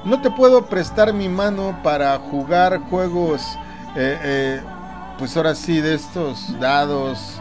No 0.05 0.21
te 0.23 0.31
puedo 0.31 0.67
prestar 0.67 1.13
mi 1.13 1.29
mano 1.29 1.79
para 1.83 2.19
jugar 2.19 2.81
juegos, 2.89 3.43
eh, 3.95 4.19
eh, 4.23 4.61
pues 5.19 5.37
ahora 5.37 5.55
sí, 5.55 5.81
de 5.81 5.95
estos 5.95 6.59
dados, 6.59 7.41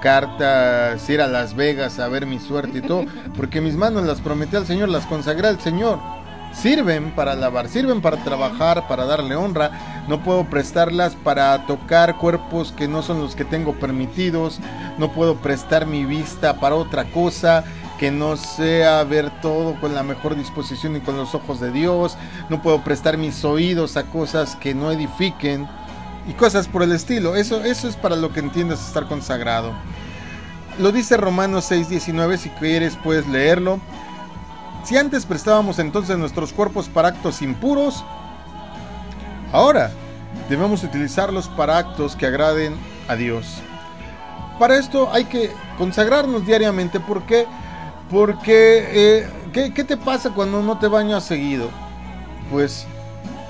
cartas, 0.00 1.08
ir 1.10 1.20
a 1.20 1.26
Las 1.26 1.54
Vegas 1.54 1.98
a 1.98 2.06
ver 2.06 2.26
mi 2.26 2.38
suerte 2.38 2.78
y 2.78 2.82
todo, 2.82 3.04
porque 3.36 3.60
mis 3.60 3.74
manos 3.74 4.04
las 4.04 4.20
prometí 4.20 4.54
al 4.54 4.66
Señor, 4.66 4.88
las 4.88 5.04
consagré 5.06 5.48
al 5.48 5.60
Señor. 5.60 5.98
Sirven 6.52 7.10
para 7.14 7.34
lavar, 7.34 7.68
sirven 7.68 8.00
para 8.00 8.22
trabajar, 8.24 8.88
para 8.88 9.04
darle 9.04 9.36
honra. 9.36 10.04
No 10.08 10.22
puedo 10.22 10.44
prestarlas 10.44 11.14
para 11.14 11.66
tocar 11.66 12.16
cuerpos 12.16 12.72
que 12.72 12.88
no 12.88 13.02
son 13.02 13.20
los 13.20 13.34
que 13.34 13.44
tengo 13.44 13.74
permitidos. 13.74 14.60
No 14.96 15.12
puedo 15.12 15.36
prestar 15.36 15.86
mi 15.86 16.06
vista 16.06 16.58
para 16.58 16.76
otra 16.76 17.04
cosa 17.10 17.64
que 17.98 18.10
no 18.10 18.36
sea 18.36 19.04
ver 19.04 19.30
todo 19.40 19.78
con 19.80 19.94
la 19.94 20.02
mejor 20.02 20.36
disposición 20.36 20.96
y 20.96 21.00
con 21.00 21.16
los 21.16 21.34
ojos 21.34 21.60
de 21.60 21.70
Dios. 21.70 22.16
No 22.48 22.62
puedo 22.62 22.82
prestar 22.82 23.16
mis 23.18 23.44
oídos 23.44 23.96
a 23.96 24.04
cosas 24.04 24.56
que 24.56 24.74
no 24.74 24.90
edifiquen 24.90 25.68
y 26.28 26.32
cosas 26.34 26.68
por 26.68 26.82
el 26.82 26.92
estilo. 26.92 27.36
Eso, 27.36 27.62
eso 27.64 27.88
es 27.88 27.96
para 27.96 28.16
lo 28.16 28.32
que 28.32 28.40
entiendes 28.40 28.80
estar 28.80 29.06
consagrado. 29.06 29.72
Lo 30.78 30.92
dice 30.92 31.16
Romanos 31.16 31.70
6:19, 31.70 32.36
si 32.36 32.50
quieres 32.50 32.96
puedes 33.02 33.26
leerlo. 33.26 33.80
Si 34.84 34.96
antes 34.96 35.26
prestábamos 35.26 35.78
entonces 35.78 36.16
nuestros 36.16 36.52
cuerpos 36.52 36.88
para 36.88 37.08
actos 37.08 37.42
impuros, 37.42 38.04
ahora 39.52 39.90
debemos 40.48 40.84
utilizarlos 40.84 41.48
para 41.48 41.78
actos 41.78 42.14
que 42.14 42.26
agraden 42.26 42.76
a 43.08 43.16
Dios. 43.16 43.62
Para 44.58 44.76
esto 44.76 45.10
hay 45.12 45.24
que 45.24 45.50
consagrarnos 45.76 46.46
diariamente 46.46 47.00
porque 47.00 47.46
porque, 48.10 48.84
eh, 48.92 49.28
¿qué, 49.52 49.72
¿qué, 49.74 49.84
te 49.84 49.96
pasa 49.96 50.30
cuando 50.30 50.62
no 50.62 50.78
te 50.78 50.86
bañas 50.86 51.24
seguido? 51.24 51.70
Pues 52.50 52.86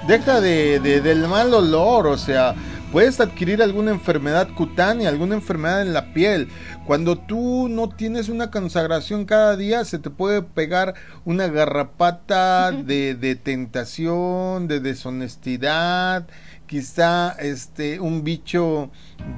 deja 0.07 0.40
de, 0.40 0.81
de, 0.81 1.01
del 1.01 1.29
mal 1.29 1.53
olor, 1.53 2.07
o 2.07 2.16
sea, 2.16 2.55
puedes 2.92 3.21
adquirir 3.21 3.62
alguna 3.62 3.90
enfermedad 3.90 4.49
cutánea, 4.55 5.09
alguna 5.09 5.35
enfermedad 5.35 5.83
en 5.83 5.92
la 5.92 6.14
piel. 6.14 6.49
Cuando 6.87 7.19
tú 7.19 7.69
no 7.69 7.88
tienes 7.88 8.29
una 8.29 8.51
consagración 8.51 9.25
cada 9.25 9.57
día, 9.57 9.85
se 9.85 9.99
te 9.99 10.09
puede 10.09 10.42
pegar 10.42 10.95
una 11.25 11.49
garrapata 11.49 12.73
de, 12.73 13.14
de 13.14 13.35
tentación, 13.35 14.69
de 14.69 14.81
deshonestidad, 14.81 16.27
quizá 16.66 17.33
este, 17.38 18.01
un 18.01 18.25
bicho 18.25 18.90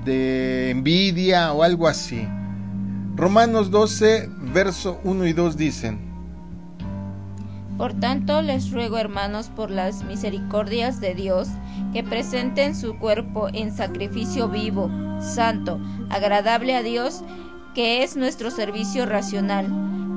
de 0.05 0.71
envidia 0.71 1.53
o 1.53 1.63
algo 1.63 1.89
así. 1.89 2.29
Romanos 3.19 3.73
12, 3.73 4.31
verso 4.55 5.01
1 5.03 5.27
y 5.27 5.33
2 5.33 5.57
dicen, 5.57 5.99
Por 7.77 7.93
tanto 7.95 8.43
les 8.43 8.71
ruego 8.71 8.97
hermanos 8.97 9.49
por 9.49 9.73
las 9.73 10.05
misericordias 10.05 11.01
de 11.01 11.17
Dios, 11.17 11.49
que 11.93 12.05
presenten 12.05 12.77
su 12.77 12.97
cuerpo 12.97 13.49
en 13.53 13.77
sacrificio 13.77 14.49
vivo, 14.49 14.89
santo, 15.21 15.81
agradable 16.11 16.77
a 16.77 16.85
Dios, 16.85 17.25
que 17.75 18.05
es 18.05 18.17
nuestro 18.17 18.53
servicio 18.53 19.05
racional, 19.05 19.67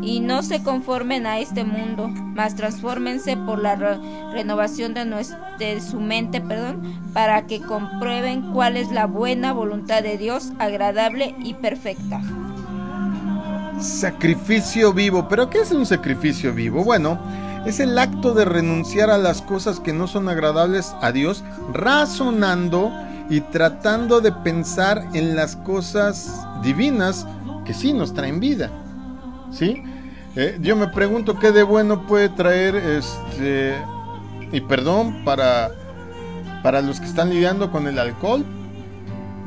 y 0.04 0.20
no 0.20 0.44
se 0.44 0.62
conformen 0.62 1.26
a 1.26 1.40
este 1.40 1.64
mundo, 1.64 2.08
mas 2.08 2.56
transfórmense 2.56 3.36
por 3.36 3.64
la 3.64 3.78
re 3.78 3.98
renovación 4.32 4.94
de, 4.94 5.26
de 5.58 5.82
su 5.82 6.00
mente, 6.00 6.40
perdón, 6.40 6.84
para 7.14 7.48
que 7.48 7.62
comprueben 7.62 8.54
cuál 8.54 8.78
es 8.78 8.92
la 8.92 9.08
buena 9.08 9.54
voluntad 9.54 10.04
de 10.04 10.20
Dios, 10.20 10.54
agradable 10.60 11.34
y 11.44 11.56
perfecta. 11.56 12.22
Sacrificio 13.82 14.94
vivo. 14.94 15.28
¿Pero 15.28 15.50
qué 15.50 15.60
es 15.62 15.72
un 15.72 15.86
sacrificio 15.86 16.54
vivo? 16.54 16.84
Bueno, 16.84 17.20
es 17.65 17.80
el 17.80 17.98
acto 17.98 18.34
de 18.34 18.46
renunciar 18.46 19.10
a 19.10 19.17
las 19.17 19.41
cosas 19.41 19.80
que 19.80 19.91
no 19.91 20.08
son 20.08 20.30
agradables 20.30 20.96
a 21.02 21.12
Dios, 21.12 21.44
razonando 21.74 22.91
y 23.30 23.41
tratando 23.41 24.22
de 24.22 24.32
pensar 24.32 25.08
en 25.13 25.36
las 25.36 25.56
cosas 25.56 26.46
divinas 26.62 27.26
que 27.65 27.74
sí 27.74 27.91
nos 27.91 28.13
traen 28.13 28.39
vida. 28.39 28.70
¿Sí? 29.52 29.84
Eh, 30.36 30.60
yo 30.62 30.76
me 30.76 30.88
pregunto 30.88 31.39
qué 31.39 31.52
de 31.52 31.63
bueno 31.63 32.06
puede 32.06 32.30
traer 32.30 32.76
este 32.76 33.76
y 34.52 34.62
perdón 34.62 35.26
para 35.26 35.72
para 36.63 36.82
los 36.82 37.00
que 37.00 37.08
están 37.08 37.30
lidiando 37.32 37.72
con 37.72 37.88
el 37.88 37.98
alcohol. 37.98 38.46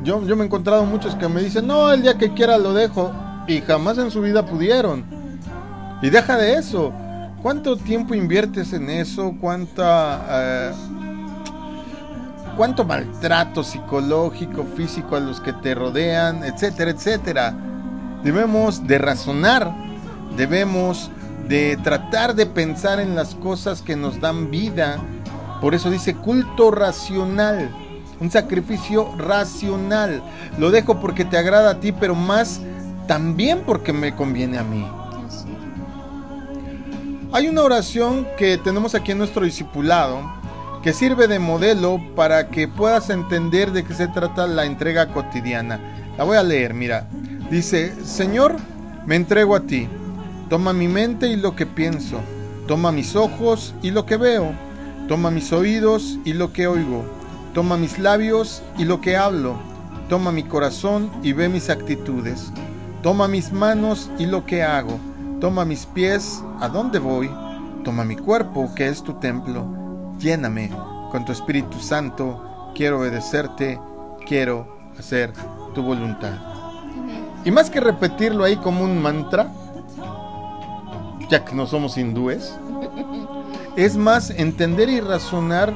Yo, 0.03 0.25
yo 0.27 0.35
me 0.35 0.43
he 0.43 0.45
encontrado 0.45 0.85
muchos 0.85 1.15
que 1.15 1.27
me 1.29 1.41
dicen, 1.41 1.65
no, 1.65 1.91
el 1.91 2.01
día 2.01 2.17
que 2.17 2.33
quiera 2.33 2.57
lo 2.57 2.73
dejo 2.73 3.13
y 3.47 3.61
jamás 3.61 3.97
en 3.97 4.11
su 4.11 4.21
vida 4.21 4.45
pudieron. 4.45 5.05
Y 6.01 6.09
deja 6.09 6.37
de 6.37 6.55
eso. 6.55 6.93
¿Cuánto 7.41 7.77
tiempo 7.77 8.13
inviertes 8.15 8.73
en 8.73 8.89
eso? 8.89 9.35
¿Cuánta... 9.39 10.25
Eh, 10.29 10.71
cuánto 12.55 12.85
maltrato 12.85 13.63
psicológico, 13.63 14.63
físico 14.75 15.15
a 15.15 15.19
los 15.19 15.41
que 15.41 15.53
te 15.53 15.75
rodean, 15.75 16.43
etcétera, 16.43 16.91
etcétera. 16.91 17.53
Debemos 18.23 18.87
de 18.87 18.97
razonar, 18.97 19.75
debemos 20.37 21.11
de 21.47 21.77
tratar 21.83 22.33
de 22.33 22.45
pensar 22.45 22.99
en 22.99 23.15
las 23.15 23.35
cosas 23.35 23.81
que 23.81 23.95
nos 23.95 24.19
dan 24.19 24.49
vida. 24.49 24.97
Por 25.61 25.75
eso 25.75 25.89
dice 25.91 26.15
culto 26.15 26.71
racional, 26.71 27.69
un 28.19 28.31
sacrificio 28.31 29.13
racional. 29.17 30.23
Lo 30.57 30.71
dejo 30.71 30.99
porque 30.99 31.25
te 31.25 31.37
agrada 31.37 31.71
a 31.71 31.79
ti, 31.79 31.91
pero 31.91 32.15
más 32.15 32.61
también 33.07 33.63
porque 33.65 33.93
me 33.93 34.15
conviene 34.15 34.57
a 34.57 34.63
mí. 34.63 34.85
Hay 37.31 37.47
una 37.47 37.63
oración 37.63 38.25
que 38.37 38.57
tenemos 38.57 38.95
aquí 38.95 39.11
en 39.11 39.17
nuestro 39.17 39.43
discipulado 39.43 40.21
que 40.81 40.93
sirve 40.93 41.27
de 41.27 41.39
modelo 41.39 41.99
para 42.15 42.49
que 42.49 42.67
puedas 42.67 43.09
entender 43.09 43.71
de 43.71 43.83
qué 43.83 43.93
se 43.93 44.07
trata 44.07 44.47
la 44.47 44.65
entrega 44.65 45.07
cotidiana. 45.07 45.79
La 46.17 46.23
voy 46.23 46.37
a 46.37 46.43
leer, 46.43 46.73
mira. 46.73 47.07
Dice, 47.49 47.93
Señor, 48.05 48.55
me 49.05 49.15
entrego 49.15 49.55
a 49.55 49.61
ti. 49.61 49.89
Toma 50.49 50.73
mi 50.73 50.87
mente 50.87 51.27
y 51.27 51.35
lo 51.35 51.55
que 51.55 51.65
pienso. 51.65 52.21
Toma 52.67 52.91
mis 52.91 53.15
ojos 53.15 53.73
y 53.81 53.91
lo 53.91 54.05
que 54.05 54.17
veo. 54.17 54.53
Toma 55.07 55.31
mis 55.31 55.51
oídos 55.51 56.19
y 56.23 56.33
lo 56.33 56.53
que 56.53 56.67
oigo. 56.67 57.03
Toma 57.53 57.77
mis 57.77 57.99
labios 57.99 58.61
y 58.77 58.85
lo 58.85 59.01
que 59.01 59.17
hablo. 59.17 59.55
Toma 60.07 60.31
mi 60.31 60.43
corazón 60.43 61.11
y 61.23 61.33
ve 61.33 61.49
mis 61.49 61.69
actitudes. 61.69 62.51
Toma 63.05 63.27
mis 63.27 63.51
manos 63.51 64.09
y 64.17 64.25
lo 64.25 64.47
que 64.47 64.63
hago. 64.63 64.97
Toma 65.39 65.63
mis 65.63 65.85
pies, 65.85 66.43
a 66.59 66.67
dónde 66.67 66.97
voy. 66.97 67.29
Toma 67.83 68.03
mi 68.03 68.15
cuerpo, 68.15 68.73
que 68.73 68.87
es 68.87 69.03
tu 69.03 69.13
templo. 69.19 69.63
Lléname 70.17 70.71
con 71.11 71.23
tu 71.23 71.31
Espíritu 71.31 71.79
Santo. 71.79 72.71
Quiero 72.73 73.01
obedecerte. 73.01 73.79
Quiero 74.25 74.75
hacer 74.97 75.31
tu 75.75 75.83
voluntad. 75.83 76.33
Y 77.45 77.51
más 77.51 77.69
que 77.69 77.79
repetirlo 77.79 78.43
ahí 78.43 78.55
como 78.55 78.83
un 78.83 78.99
mantra, 78.99 79.51
ya 81.29 81.45
que 81.45 81.53
no 81.53 81.67
somos 81.67 81.99
hindúes, 81.99 82.57
es 83.75 83.95
más 83.97 84.31
entender 84.31 84.89
y 84.89 84.99
razonar 84.99 85.75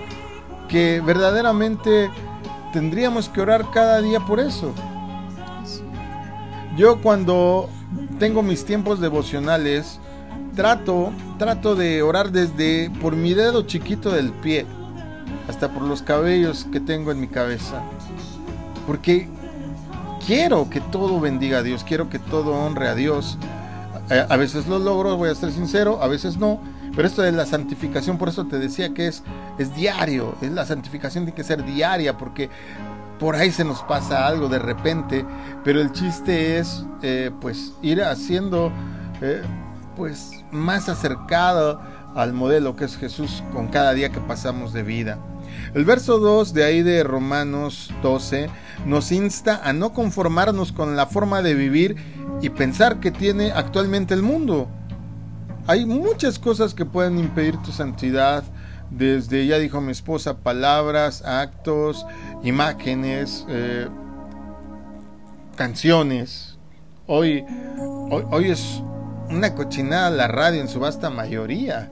que 0.67 0.99
verdaderamente 1.05 2.09
tendríamos 2.73 3.29
que 3.29 3.41
orar 3.41 3.69
cada 3.69 4.01
día 4.01 4.19
por 4.19 4.39
eso. 4.39 4.73
Yo 6.79 7.01
cuando 7.01 7.69
tengo 8.19 8.41
mis 8.41 8.63
tiempos 8.63 9.01
devocionales, 9.01 9.99
trato, 10.55 11.11
trato 11.37 11.75
de 11.75 12.01
orar 12.01 12.31
desde 12.31 12.89
por 13.01 13.17
mi 13.17 13.33
dedo 13.33 13.63
chiquito 13.63 14.11
del 14.11 14.31
pie 14.31 14.65
hasta 15.49 15.73
por 15.73 15.81
los 15.83 16.01
cabellos 16.01 16.65
que 16.71 16.79
tengo 16.79 17.11
en 17.11 17.19
mi 17.19 17.27
cabeza. 17.27 17.83
Porque 18.87 19.27
quiero 20.25 20.69
que 20.69 20.79
todo 20.79 21.19
bendiga 21.19 21.57
a 21.57 21.63
Dios, 21.63 21.83
quiero 21.83 22.09
que 22.09 22.17
todo 22.17 22.53
honre 22.53 22.87
a 22.87 22.95
Dios. 22.95 23.37
A 24.29 24.37
veces 24.37 24.65
lo 24.67 24.79
logro, 24.79 25.17
voy 25.17 25.31
a 25.31 25.35
ser 25.35 25.51
sincero, 25.51 26.01
a 26.01 26.07
veces 26.07 26.37
no. 26.37 26.61
Pero 26.95 27.05
esto 27.05 27.23
de 27.23 27.33
la 27.33 27.45
santificación, 27.45 28.17
por 28.17 28.29
eso 28.29 28.45
te 28.45 28.57
decía 28.57 28.93
que 28.93 29.07
es, 29.07 29.23
es 29.57 29.75
diario, 29.75 30.33
es 30.41 30.51
la 30.51 30.65
santificación 30.65 31.25
tiene 31.25 31.35
que 31.35 31.43
ser 31.43 31.65
diaria, 31.65 32.17
porque 32.17 32.49
por 33.19 33.35
ahí 33.35 33.51
se 33.51 33.65
nos 33.65 33.83
pasa 33.83 34.25
algo 34.25 34.47
de 34.47 34.59
repente, 34.59 35.25
pero 35.63 35.81
el 35.81 35.91
chiste 35.91 36.57
es 36.57 36.85
eh, 37.01 37.31
pues 37.41 37.73
ir 37.81 38.01
haciendo 38.01 38.71
eh, 39.21 39.41
pues 39.95 40.31
más 40.51 40.87
acercado 40.89 41.81
al 42.15 42.33
modelo 42.33 42.75
que 42.75 42.85
es 42.85 42.97
Jesús 42.97 43.43
con 43.53 43.67
cada 43.67 43.93
día 43.93 44.09
que 44.09 44.21
pasamos 44.21 44.73
de 44.73 44.83
vida. 44.83 45.19
El 45.73 45.85
verso 45.85 46.19
2 46.19 46.53
de 46.53 46.63
ahí 46.63 46.81
de 46.81 47.03
Romanos 47.03 47.91
12 48.01 48.49
nos 48.85 49.11
insta 49.11 49.61
a 49.63 49.73
no 49.73 49.93
conformarnos 49.93 50.71
con 50.71 50.95
la 50.95 51.05
forma 51.05 51.41
de 51.41 51.53
vivir 51.53 51.97
y 52.41 52.49
pensar 52.49 52.99
que 52.99 53.11
tiene 53.11 53.51
actualmente 53.51 54.13
el 54.13 54.21
mundo. 54.21 54.69
Hay 55.67 55.85
muchas 55.85 56.39
cosas 56.39 56.73
que 56.73 56.85
pueden 56.85 57.19
impedir 57.19 57.57
tu 57.57 57.71
santidad, 57.71 58.43
desde, 58.89 59.45
ya 59.45 59.57
dijo 59.57 59.81
mi 59.81 59.91
esposa, 59.91 60.37
palabras, 60.37 61.23
actos, 61.23 62.05
imágenes, 62.43 63.45
eh, 63.49 63.87
canciones. 65.55 66.57
Hoy, 67.07 67.45
hoy, 68.09 68.23
hoy, 68.31 68.51
es 68.51 68.81
una 69.29 69.55
cochinada 69.55 70.09
la 70.09 70.27
radio 70.27 70.61
en 70.61 70.67
su 70.67 70.79
vasta 70.79 71.09
mayoría. 71.09 71.91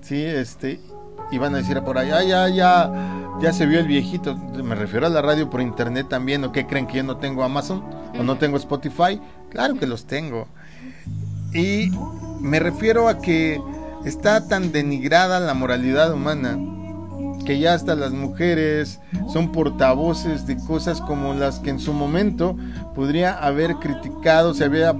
Sí, 0.00 0.22
este, 0.22 0.80
y 1.30 1.38
van 1.38 1.54
a 1.54 1.58
decir 1.58 1.80
por 1.82 1.96
allá, 1.96 2.22
ya, 2.22 2.48
ya, 2.48 2.92
ya 3.40 3.52
se 3.52 3.66
vio 3.66 3.80
el 3.80 3.86
viejito. 3.86 4.36
Me 4.36 4.74
refiero 4.74 5.06
a 5.06 5.10
la 5.10 5.22
radio 5.22 5.48
por 5.48 5.62
internet 5.62 6.06
también. 6.08 6.44
¿O 6.44 6.52
qué 6.52 6.66
creen 6.66 6.86
que 6.86 6.98
yo 6.98 7.02
no 7.04 7.16
tengo 7.16 7.42
Amazon? 7.42 7.82
¿O 8.18 8.22
no 8.22 8.36
tengo 8.36 8.56
Spotify? 8.58 9.20
Claro 9.50 9.76
que 9.78 9.86
los 9.86 10.04
tengo. 10.04 10.46
Y 11.54 11.90
me 12.40 12.58
refiero 12.58 13.08
a 13.08 13.18
que 13.18 13.60
está 14.04 14.48
tan 14.48 14.72
denigrada 14.72 15.40
la 15.40 15.54
moralidad 15.54 16.12
humana 16.12 16.58
que 17.44 17.58
ya 17.58 17.74
hasta 17.74 17.94
las 17.94 18.12
mujeres 18.12 19.00
son 19.32 19.52
portavoces 19.52 20.46
de 20.46 20.56
cosas 20.56 21.00
como 21.00 21.34
las 21.34 21.58
que 21.58 21.70
en 21.70 21.80
su 21.80 21.92
momento 21.92 22.56
podría 22.94 23.34
haber 23.34 23.76
criticado, 23.76 24.54
se 24.54 24.64
había 24.64 24.94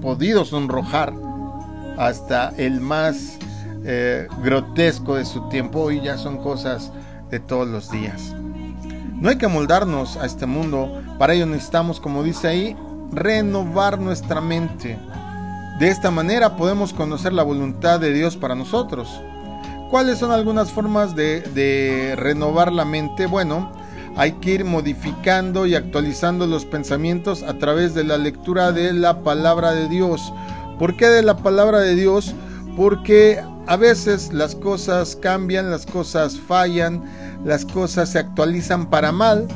podido 0.00 0.44
sonrojar 0.44 1.12
hasta 1.98 2.50
el 2.56 2.80
más 2.80 3.38
eh, 3.84 4.26
grotesco 4.42 5.16
de 5.16 5.24
su 5.24 5.48
tiempo, 5.48 5.80
hoy 5.80 6.00
ya 6.00 6.16
son 6.18 6.38
cosas 6.38 6.92
de 7.30 7.40
todos 7.40 7.68
los 7.68 7.90
días. 7.90 8.34
No 9.20 9.30
hay 9.30 9.36
que 9.36 9.48
moldarnos 9.48 10.16
a 10.16 10.26
este 10.26 10.46
mundo, 10.46 11.02
para 11.18 11.34
ello 11.34 11.46
necesitamos, 11.46 12.00
como 12.00 12.22
dice 12.22 12.48
ahí, 12.48 12.76
renovar 13.12 13.98
nuestra 13.98 14.40
mente. 14.40 14.98
De 15.78 15.88
esta 15.88 16.10
manera 16.10 16.56
podemos 16.56 16.94
conocer 16.94 17.34
la 17.34 17.42
voluntad 17.42 18.00
de 18.00 18.10
Dios 18.10 18.38
para 18.38 18.54
nosotros. 18.54 19.20
¿Cuáles 19.90 20.18
son 20.18 20.30
algunas 20.30 20.72
formas 20.72 21.14
de, 21.14 22.14
renovar 22.16 22.72
la 22.72 22.86
mente? 22.86 23.26
Bueno, 23.26 23.70
hay 24.16 24.32
que 24.32 24.52
ir 24.52 24.64
modificando 24.64 25.66
y 25.66 25.74
actualizando 25.74 26.46
los 26.46 26.64
pensamientos 26.64 27.42
a 27.42 27.58
través 27.58 27.94
de 27.94 28.04
la 28.04 28.16
lectura 28.16 28.72
de 28.72 28.94
la 28.94 29.20
palabra 29.20 29.72
de 29.72 29.86
Dios. 29.88 30.32
¿Por 30.78 30.96
qué 30.96 31.08
de 31.08 31.22
la 31.22 31.36
palabra 31.36 31.80
de 31.80 31.94
Dios? 31.94 32.34
Porque 32.74 33.44
a 33.66 33.76
veces 33.76 34.32
las 34.32 34.54
cosas 34.54 35.14
cambian, 35.14 35.70
las 35.70 35.84
cosas 35.84 36.38
fallan, 36.38 37.04
las 37.44 37.66
cosas 37.66 38.08
se 38.08 38.18
actualizan 38.18 38.88
para 38.88 39.12
mal. 39.12 39.46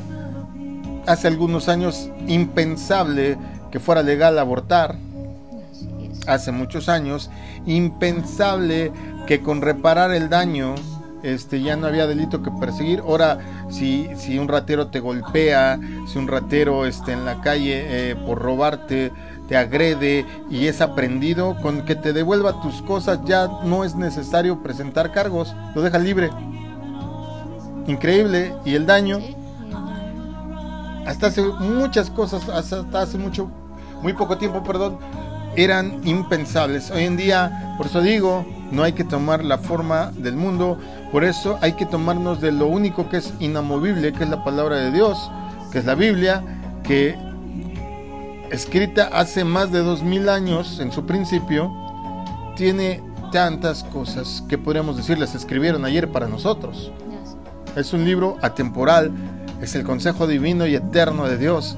Hace 1.06 1.28
algunos 1.28 1.70
años 1.70 2.10
impensable 2.28 3.38
que 3.72 3.80
fuera 3.80 4.02
legal 4.02 4.38
abortar. 4.38 5.09
Hace 6.26 6.52
muchos 6.52 6.88
años 6.88 7.30
impensable 7.66 8.92
que 9.26 9.40
con 9.40 9.62
reparar 9.62 10.12
el 10.12 10.28
daño 10.28 10.74
este, 11.22 11.60
ya 11.60 11.76
no 11.76 11.86
había 11.86 12.06
delito 12.06 12.42
que 12.42 12.50
perseguir. 12.50 13.00
Ahora, 13.00 13.38
si, 13.68 14.08
si 14.16 14.38
un 14.38 14.48
ratero 14.48 14.88
te 14.88 15.00
golpea, 15.00 15.78
si 16.06 16.18
un 16.18 16.28
ratero 16.28 16.86
este, 16.86 17.12
en 17.12 17.24
la 17.24 17.40
calle 17.40 18.10
eh, 18.10 18.16
por 18.16 18.38
robarte 18.38 19.12
te 19.48 19.56
agrede 19.56 20.24
y 20.48 20.66
es 20.66 20.80
aprendido, 20.80 21.56
con 21.60 21.84
que 21.84 21.96
te 21.96 22.12
devuelva 22.12 22.62
tus 22.62 22.82
cosas 22.82 23.18
ya 23.24 23.48
no 23.64 23.82
es 23.84 23.96
necesario 23.96 24.62
presentar 24.62 25.12
cargos, 25.12 25.54
lo 25.74 25.82
deja 25.82 25.98
libre. 25.98 26.30
Increíble. 27.86 28.54
Y 28.64 28.76
el 28.76 28.86
daño, 28.86 29.18
hasta 31.04 31.26
hace 31.26 31.42
muchas 31.42 32.10
cosas, 32.10 32.48
hasta 32.48 33.00
hace 33.00 33.18
mucho, 33.18 33.50
muy 34.02 34.12
poco 34.12 34.38
tiempo, 34.38 34.62
perdón, 34.62 34.98
eran 35.62 36.00
impensables. 36.06 36.90
Hoy 36.90 37.04
en 37.04 37.16
día, 37.16 37.74
por 37.76 37.86
eso 37.86 38.00
digo, 38.00 38.46
no 38.70 38.82
hay 38.82 38.92
que 38.92 39.04
tomar 39.04 39.44
la 39.44 39.58
forma 39.58 40.12
del 40.16 40.36
mundo, 40.36 40.78
por 41.12 41.24
eso 41.24 41.58
hay 41.60 41.72
que 41.72 41.86
tomarnos 41.86 42.40
de 42.40 42.52
lo 42.52 42.66
único 42.66 43.08
que 43.08 43.18
es 43.18 43.32
inamovible, 43.40 44.12
que 44.12 44.24
es 44.24 44.30
la 44.30 44.44
palabra 44.44 44.76
de 44.76 44.92
Dios, 44.92 45.30
que 45.72 45.78
es 45.78 45.84
la 45.84 45.94
Biblia, 45.94 46.42
que 46.84 47.16
escrita 48.50 49.10
hace 49.12 49.44
más 49.44 49.70
de 49.72 49.80
dos 49.80 50.02
mil 50.02 50.28
años 50.28 50.80
en 50.80 50.92
su 50.92 51.06
principio, 51.06 51.72
tiene 52.56 53.02
tantas 53.32 53.84
cosas 53.84 54.42
que 54.48 54.58
podríamos 54.58 54.96
decir 54.96 55.18
las 55.18 55.34
escribieron 55.34 55.84
ayer 55.84 56.10
para 56.10 56.28
nosotros. 56.28 56.92
Es 57.76 57.92
un 57.92 58.04
libro 58.04 58.36
atemporal, 58.42 59.12
es 59.62 59.74
el 59.74 59.84
consejo 59.84 60.26
divino 60.26 60.66
y 60.66 60.74
eterno 60.74 61.26
de 61.26 61.38
Dios. 61.38 61.76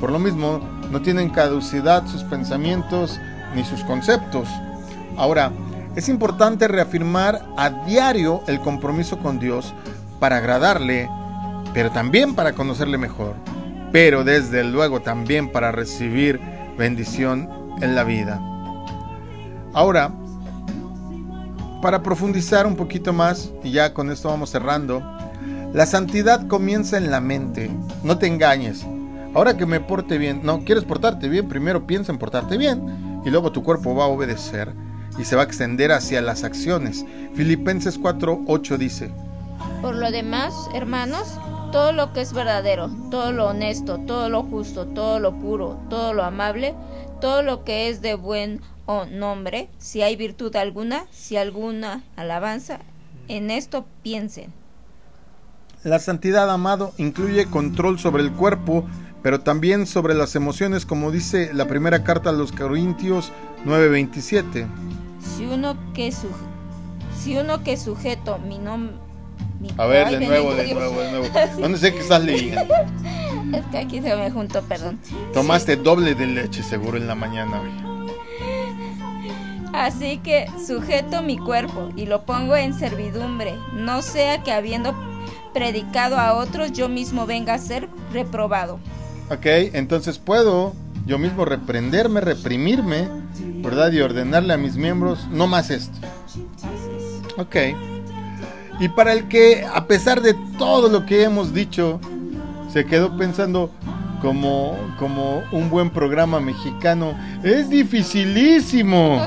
Por 0.00 0.10
lo 0.10 0.18
mismo, 0.18 0.60
no 0.94 1.02
tienen 1.02 1.28
caducidad 1.28 2.06
sus 2.06 2.22
pensamientos 2.22 3.20
ni 3.54 3.64
sus 3.64 3.84
conceptos. 3.84 4.48
Ahora, 5.18 5.52
es 5.94 6.08
importante 6.08 6.68
reafirmar 6.68 7.44
a 7.58 7.68
diario 7.84 8.42
el 8.46 8.60
compromiso 8.60 9.18
con 9.18 9.38
Dios 9.38 9.74
para 10.18 10.38
agradarle, 10.38 11.10
pero 11.74 11.90
también 11.90 12.34
para 12.34 12.54
conocerle 12.54 12.96
mejor 12.96 13.34
pero 13.94 14.24
desde 14.24 14.64
luego 14.64 15.02
también 15.02 15.52
para 15.52 15.70
recibir 15.70 16.40
bendición 16.76 17.48
en 17.80 17.94
la 17.94 18.02
vida. 18.02 18.40
Ahora, 19.72 20.10
para 21.80 22.02
profundizar 22.02 22.66
un 22.66 22.74
poquito 22.74 23.12
más, 23.12 23.52
y 23.62 23.70
ya 23.70 23.94
con 23.94 24.10
esto 24.10 24.30
vamos 24.30 24.50
cerrando, 24.50 25.00
la 25.72 25.86
santidad 25.86 26.48
comienza 26.48 26.96
en 26.96 27.12
la 27.12 27.20
mente, 27.20 27.70
no 28.02 28.18
te 28.18 28.26
engañes. 28.26 28.84
Ahora 29.34 29.56
que 29.56 29.66
me 29.66 29.80
porte 29.80 30.16
bien, 30.16 30.40
no, 30.44 30.64
quieres 30.64 30.84
portarte 30.84 31.28
bien, 31.28 31.48
primero 31.48 31.86
piensa 31.86 32.12
en 32.12 32.18
portarte 32.18 32.56
bien 32.56 33.22
y 33.24 33.30
luego 33.30 33.50
tu 33.50 33.64
cuerpo 33.64 33.94
va 33.94 34.04
a 34.04 34.08
obedecer 34.08 34.72
y 35.18 35.24
se 35.24 35.34
va 35.34 35.42
a 35.42 35.44
extender 35.44 35.90
hacia 35.90 36.22
las 36.22 36.44
acciones. 36.44 37.04
Filipenses 37.34 38.00
4:8 38.00 38.78
dice, 38.78 39.10
Por 39.82 39.96
lo 39.96 40.12
demás, 40.12 40.54
hermanos, 40.72 41.38
todo 41.72 41.90
lo 41.90 42.12
que 42.12 42.20
es 42.20 42.32
verdadero, 42.32 42.88
todo 43.10 43.32
lo 43.32 43.48
honesto, 43.48 43.98
todo 44.06 44.28
lo 44.28 44.44
justo, 44.44 44.86
todo 44.86 45.18
lo 45.18 45.34
puro, 45.34 45.80
todo 45.90 46.14
lo 46.14 46.22
amable, 46.22 46.74
todo 47.20 47.42
lo 47.42 47.64
que 47.64 47.88
es 47.88 48.00
de 48.02 48.14
buen 48.14 48.60
nombre, 49.10 49.68
si 49.78 50.02
hay 50.02 50.14
virtud 50.14 50.54
alguna, 50.54 51.06
si 51.10 51.36
alguna 51.36 52.04
alabanza, 52.14 52.78
en 53.26 53.50
esto 53.50 53.86
piensen. 54.02 54.52
La 55.82 55.98
santidad, 55.98 56.50
amado, 56.50 56.92
incluye 56.96 57.46
control 57.46 57.98
sobre 57.98 58.22
el 58.22 58.32
cuerpo, 58.32 58.84
pero 59.24 59.40
también 59.40 59.86
sobre 59.86 60.12
las 60.12 60.36
emociones, 60.36 60.84
como 60.84 61.10
dice 61.10 61.50
la 61.54 61.66
primera 61.66 62.04
carta 62.04 62.28
a 62.28 62.32
los 62.34 62.52
Corintios 62.52 63.32
9:27. 63.64 64.66
Si 65.18 65.46
uno 65.46 65.78
que 65.94 66.12
su, 66.12 66.28
si 67.18 67.38
uno 67.38 67.64
que 67.64 67.78
sujeto 67.78 68.38
mi 68.38 68.58
nombre 68.58 68.96
a 69.78 69.86
ver, 69.86 70.10
de 70.10 70.26
nuevo, 70.26 70.54
de 70.54 70.74
nuevo, 70.74 71.00
de 71.00 71.10
nuevo. 71.10 71.26
¿Dónde 71.58 71.78
sé 71.78 71.94
que 71.94 72.00
estás 72.00 72.22
leyendo? 72.22 72.60
Es 73.54 73.64
que 73.66 73.78
aquí 73.78 74.02
se 74.02 74.14
me 74.16 74.30
juntó, 74.30 74.62
perdón. 74.62 74.98
Tomaste 75.32 75.76
doble 75.76 76.14
de 76.14 76.26
leche 76.26 76.62
seguro 76.62 76.98
en 76.98 77.06
la 77.06 77.14
mañana. 77.14 77.62
Así 79.72 80.18
que 80.18 80.46
sujeto 80.66 81.22
mi 81.22 81.38
cuerpo 81.38 81.90
y 81.96 82.06
lo 82.06 82.26
pongo 82.26 82.56
en 82.56 82.74
servidumbre, 82.74 83.54
no 83.72 84.02
sea 84.02 84.42
que 84.42 84.52
habiendo 84.52 84.94
predicado 85.52 86.18
a 86.18 86.34
otros 86.34 86.72
yo 86.72 86.88
mismo 86.88 87.26
venga 87.26 87.54
a 87.54 87.58
ser 87.58 87.88
reprobado. 88.12 88.80
Ok, 89.34 89.46
entonces 89.46 90.18
puedo 90.18 90.74
yo 91.06 91.18
mismo 91.18 91.44
reprenderme, 91.44 92.20
reprimirme, 92.20 93.08
¿verdad? 93.62 93.92
Y 93.92 94.00
ordenarle 94.00 94.54
a 94.54 94.56
mis 94.56 94.76
miembros, 94.76 95.26
no 95.30 95.46
más 95.46 95.70
esto. 95.70 95.98
Ok. 97.36 97.56
Y 98.80 98.88
para 98.88 99.12
el 99.12 99.28
que, 99.28 99.64
a 99.64 99.86
pesar 99.86 100.20
de 100.22 100.34
todo 100.56 100.88
lo 100.88 101.04
que 101.04 101.24
hemos 101.24 101.52
dicho, 101.52 102.00
se 102.72 102.86
quedó 102.86 103.16
pensando 103.16 103.70
como, 104.22 104.76
como 104.98 105.42
un 105.52 105.68
buen 105.68 105.90
programa 105.90 106.40
mexicano, 106.40 107.18
es 107.42 107.68
dificilísimo. 107.68 109.26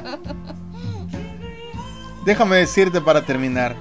Déjame 2.26 2.58
decirte 2.58 3.02
para 3.02 3.22
terminar, 3.22 3.76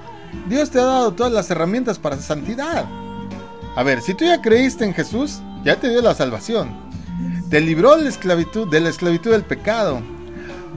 Dios 0.47 0.69
te 0.69 0.79
ha 0.79 0.83
dado 0.83 1.13
todas 1.13 1.33
las 1.33 1.49
herramientas 1.51 1.97
para 1.99 2.17
santidad. 2.17 2.85
A 3.75 3.83
ver, 3.83 4.01
si 4.01 4.13
tú 4.13 4.25
ya 4.25 4.41
creíste 4.41 4.85
en 4.85 4.93
Jesús, 4.93 5.41
ya 5.67 5.75
te 5.75 5.89
dio 5.89 6.01
la 6.01 6.15
salvación. 6.15 6.69
Te 7.49 7.59
libró 7.59 7.97
de 7.97 8.03
la 8.03 8.09
esclavitud, 8.09 8.69
de 8.69 8.79
la 8.79 8.87
esclavitud 8.87 9.31
del 9.31 9.43
pecado. 9.43 10.01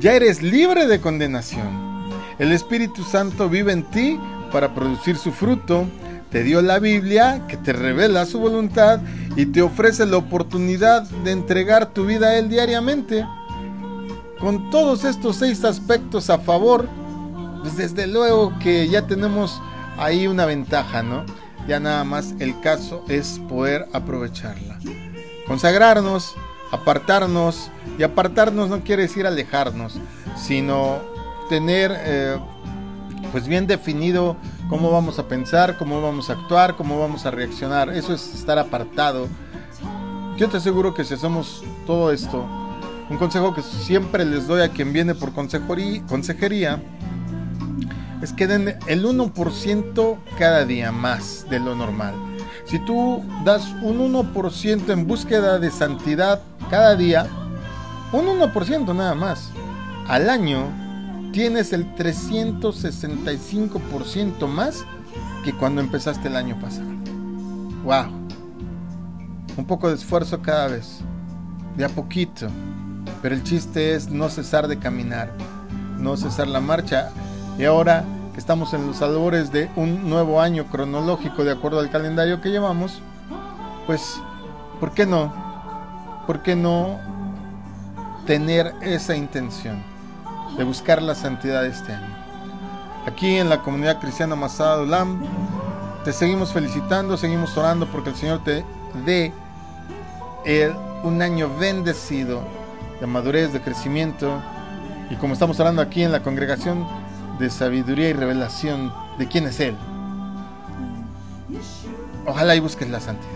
Ya 0.01 0.15
eres 0.15 0.43
libre 0.43 0.89
de 0.89 1.01
condenación. 1.01 2.11
El 2.41 2.51
Espíritu 2.51 3.05
Santo 3.05 3.49
vive 3.49 3.71
en 3.71 3.85
ti 3.85 4.19
para 4.51 4.75
producir 4.75 5.17
su 5.17 5.31
fruto, 5.31 5.87
te 6.33 6.43
dio 6.43 6.61
la 6.61 6.81
Biblia 6.81 7.47
que 7.47 7.57
te 7.57 7.73
revela 7.73 8.27
su 8.27 8.41
voluntad 8.41 8.99
y 9.37 9.47
te 9.47 9.63
ofrece 9.63 10.07
la 10.07 10.17
oportunidad 10.17 11.03
de 11.23 11.31
entregar 11.31 11.93
tu 11.93 12.05
vida 12.05 12.31
a 12.31 12.39
Él 12.39 12.49
diariamente. 12.49 13.25
Con 14.41 14.71
todos 14.71 15.05
estos 15.05 15.37
seis 15.37 15.63
aspectos 15.63 16.31
a 16.31 16.39
favor, 16.39 16.89
pues 17.61 17.77
desde 17.77 18.09
luego 18.09 18.59
que 18.59 18.89
ya 18.89 19.07
tenemos 19.07 19.63
ahí 19.97 20.27
una 20.27 20.47
ventaja, 20.47 21.05
¿no? 21.05 21.25
Ya 21.67 21.81
nada 21.81 22.05
más 22.05 22.35
el 22.39 22.59
caso 22.61 23.05
es 23.09 23.41
poder 23.49 23.89
aprovecharla. 23.93 24.79
Consagrarnos, 25.47 26.35
apartarnos, 26.71 27.71
y 27.99 28.03
apartarnos 28.03 28.69
no 28.69 28.81
quiere 28.81 29.03
decir 29.03 29.27
alejarnos, 29.27 29.99
sino 30.37 30.99
tener 31.49 31.93
eh, 31.97 32.39
pues 33.33 33.47
bien 33.47 33.67
definido 33.67 34.37
cómo 34.69 34.91
vamos 34.91 35.19
a 35.19 35.29
pensar, 35.29 35.77
cómo 35.79 36.01
vamos 36.01 36.31
a 36.31 36.35
actuar, 36.35 36.77
cómo 36.77 36.99
vamos 36.99 37.27
a 37.27 37.31
reaccionar. 37.31 37.91
Eso 37.91 38.15
es 38.15 38.35
estar 38.35 38.59
apartado. 38.59 39.29
Yo 40.37 40.49
te 40.49 40.57
aseguro 40.57 40.95
que 40.95 41.05
si 41.05 41.15
hacemos 41.15 41.63
todo 41.87 42.13
esto, 42.13 42.47
un 43.11 43.19
consejo 43.19 43.55
que 43.55 43.63
siempre 43.63 44.25
les 44.25 44.47
doy 44.47 44.63
a 44.63 44.69
quien 44.71 44.93
viene 44.93 45.15
por 45.15 45.33
consejería, 45.33 46.01
es 46.05 46.81
que 48.37 48.47
den 48.47 48.77
el 48.87 49.05
1% 49.05 50.19
cada 50.39 50.65
día 50.65 50.93
más 50.93 51.47
de 51.49 51.59
lo 51.59 51.75
normal. 51.75 52.15
Si 52.67 52.79
tú 52.79 53.25
das 53.45 53.67
un 53.83 54.13
1% 54.13 54.91
en 54.91 55.07
búsqueda 55.07 55.59
de 55.59 55.71
santidad 55.71 56.43
cada 56.69 56.97
día, 56.97 57.27
un 58.13 58.27
1% 58.27 58.95
nada 58.95 59.15
más, 59.15 59.51
al 60.07 60.29
año 60.29 60.69
tienes 61.33 61.73
el 61.73 61.95
365% 61.95 64.47
más 64.47 64.85
que 65.45 65.53
cuando 65.53 65.81
empezaste 65.81 66.29
el 66.29 66.37
año 66.37 66.61
pasado. 66.61 66.91
¡Wow! 67.85 68.07
Un 69.57 69.65
poco 69.67 69.89
de 69.89 69.95
esfuerzo 69.95 70.43
cada 70.43 70.69
vez, 70.69 70.99
de 71.77 71.85
a 71.85 71.89
poquito. 71.89 72.49
Pero 73.23 73.35
el 73.35 73.43
chiste 73.43 73.95
es 73.95 74.11
no 74.11 74.29
cesar 74.29 74.69
de 74.69 74.79
caminar, 74.79 75.33
no 75.99 76.17
cesar 76.17 76.49
la 76.49 76.61
marcha. 76.61 77.11
Y 77.59 77.65
ahora 77.65 78.05
que 78.33 78.41
estamos 78.41 78.73
en 78.75 78.87
los 78.87 79.03
albores 79.03 79.53
de 79.53 79.71
un 79.77 80.09
nuevo 80.09 80.41
año 80.41 80.67
cronológico 80.67 81.45
de 81.45 81.53
acuerdo 81.53 81.81
al 81.81 81.91
calendario 81.91 82.41
que 82.41 82.51
llevamos, 82.51 83.03
pues, 83.87 84.21
¿por 84.79 84.93
qué 84.93 85.07
no? 85.07 85.33
¿Por 86.27 86.43
qué 86.43 86.57
no 86.57 86.99
tener 88.27 88.75
esa 88.83 89.17
intención? 89.17 89.91
de 90.57 90.65
buscar 90.65 91.03
la 91.03 91.15
santidad 91.15 91.65
este 91.65 91.93
año. 91.93 92.17
Aquí 93.07 93.37
en 93.37 93.49
la 93.49 93.63
comunidad 93.63 93.99
cristiana 94.01 94.37
Masada 94.37 94.83
Ulam, 94.83 95.23
te 96.05 96.13
seguimos 96.13 96.53
felicitando, 96.53 97.17
seguimos 97.17 97.57
orando 97.57 97.87
porque 97.87 98.11
el 98.11 98.17
Señor 98.17 98.43
te 98.45 98.65
dé 99.05 99.33
un 101.03 101.23
año 101.23 101.51
bendecido 101.59 102.43
de 103.01 103.07
madurez, 103.07 103.53
de 103.53 103.61
crecimiento 103.61 104.43
y 105.09 105.17
como 105.17 105.33
estamos 105.33 105.59
hablando 105.61 105.83
aquí 105.83 106.03
en 106.03 106.13
la 106.13 106.23
congregación, 106.23 106.87
de 107.41 107.51
sabiduría 107.51 108.11
y 108.11 108.13
revelación 108.13 108.93
de 109.19 109.27
quién 109.27 109.47
es 109.47 109.59
Él. 109.59 109.75
Ojalá 112.27 112.55
y 112.55 112.61
busques 112.61 112.89
la 112.89 113.01
santidad. 113.01 113.31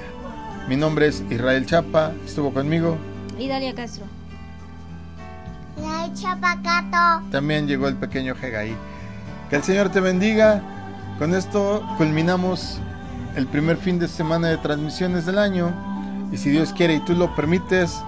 Mi 0.68 0.76
nombre 0.76 1.08
es 1.08 1.24
Israel 1.30 1.66
Chapa, 1.66 2.12
estuvo 2.24 2.52
conmigo. 2.52 2.96
Y 3.38 3.48
Dalia 3.48 3.74
Castro. 3.74 4.04
También 7.30 7.66
llegó 7.66 7.88
el 7.88 7.96
pequeño 7.96 8.34
Hegai. 8.40 8.76
Que 9.50 9.56
el 9.56 9.62
Señor 9.62 9.88
te 9.88 10.00
bendiga. 10.00 10.62
Con 11.18 11.34
esto 11.34 11.82
culminamos 11.96 12.78
el 13.36 13.46
primer 13.46 13.76
fin 13.76 13.98
de 13.98 14.08
semana 14.08 14.48
de 14.48 14.58
transmisiones 14.58 15.26
del 15.26 15.38
año. 15.38 15.72
Y 16.30 16.36
si 16.36 16.50
Dios 16.50 16.72
quiere 16.72 16.94
y 16.94 17.00
tú 17.00 17.14
lo 17.14 17.34
permites, 17.34 18.02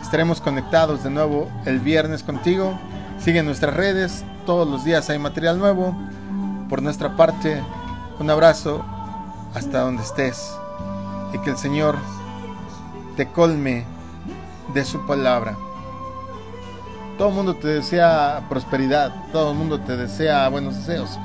estaremos 0.00 0.40
conectados 0.40 1.02
de 1.02 1.10
nuevo 1.10 1.50
el 1.64 1.80
viernes 1.80 2.22
contigo. 2.22 2.78
Sigue 3.18 3.42
nuestras 3.42 3.74
redes, 3.74 4.24
todos 4.48 4.66
los 4.66 4.82
días 4.82 5.10
hay 5.10 5.18
material 5.18 5.58
nuevo. 5.58 5.94
Por 6.70 6.80
nuestra 6.80 7.14
parte, 7.16 7.62
un 8.18 8.30
abrazo 8.30 8.82
hasta 9.54 9.80
donde 9.80 10.02
estés. 10.02 10.56
Y 11.34 11.38
que 11.40 11.50
el 11.50 11.58
Señor 11.58 11.96
te 13.14 13.26
colme 13.30 13.84
de 14.72 14.86
su 14.86 15.04
palabra. 15.06 15.54
Todo 17.18 17.28
el 17.28 17.34
mundo 17.34 17.56
te 17.56 17.68
desea 17.68 18.42
prosperidad, 18.48 19.12
todo 19.32 19.52
el 19.52 19.58
mundo 19.58 19.80
te 19.80 19.98
desea 19.98 20.48
buenos 20.48 20.76
deseos. 20.76 21.18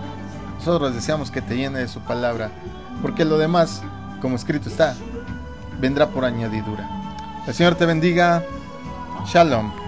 Nosotros 0.58 0.94
deseamos 0.94 1.32
que 1.32 1.42
te 1.42 1.56
llene 1.56 1.80
de 1.80 1.88
su 1.88 2.02
palabra, 2.02 2.52
porque 3.02 3.24
lo 3.24 3.38
demás, 3.38 3.84
como 4.22 4.36
escrito 4.36 4.68
está, 4.68 4.96
vendrá 5.80 6.10
por 6.10 6.26
añadidura. 6.26 6.90
El 7.48 7.54
Señor 7.54 7.76
te 7.76 7.86
bendiga. 7.86 8.44
Shalom. 9.26 9.83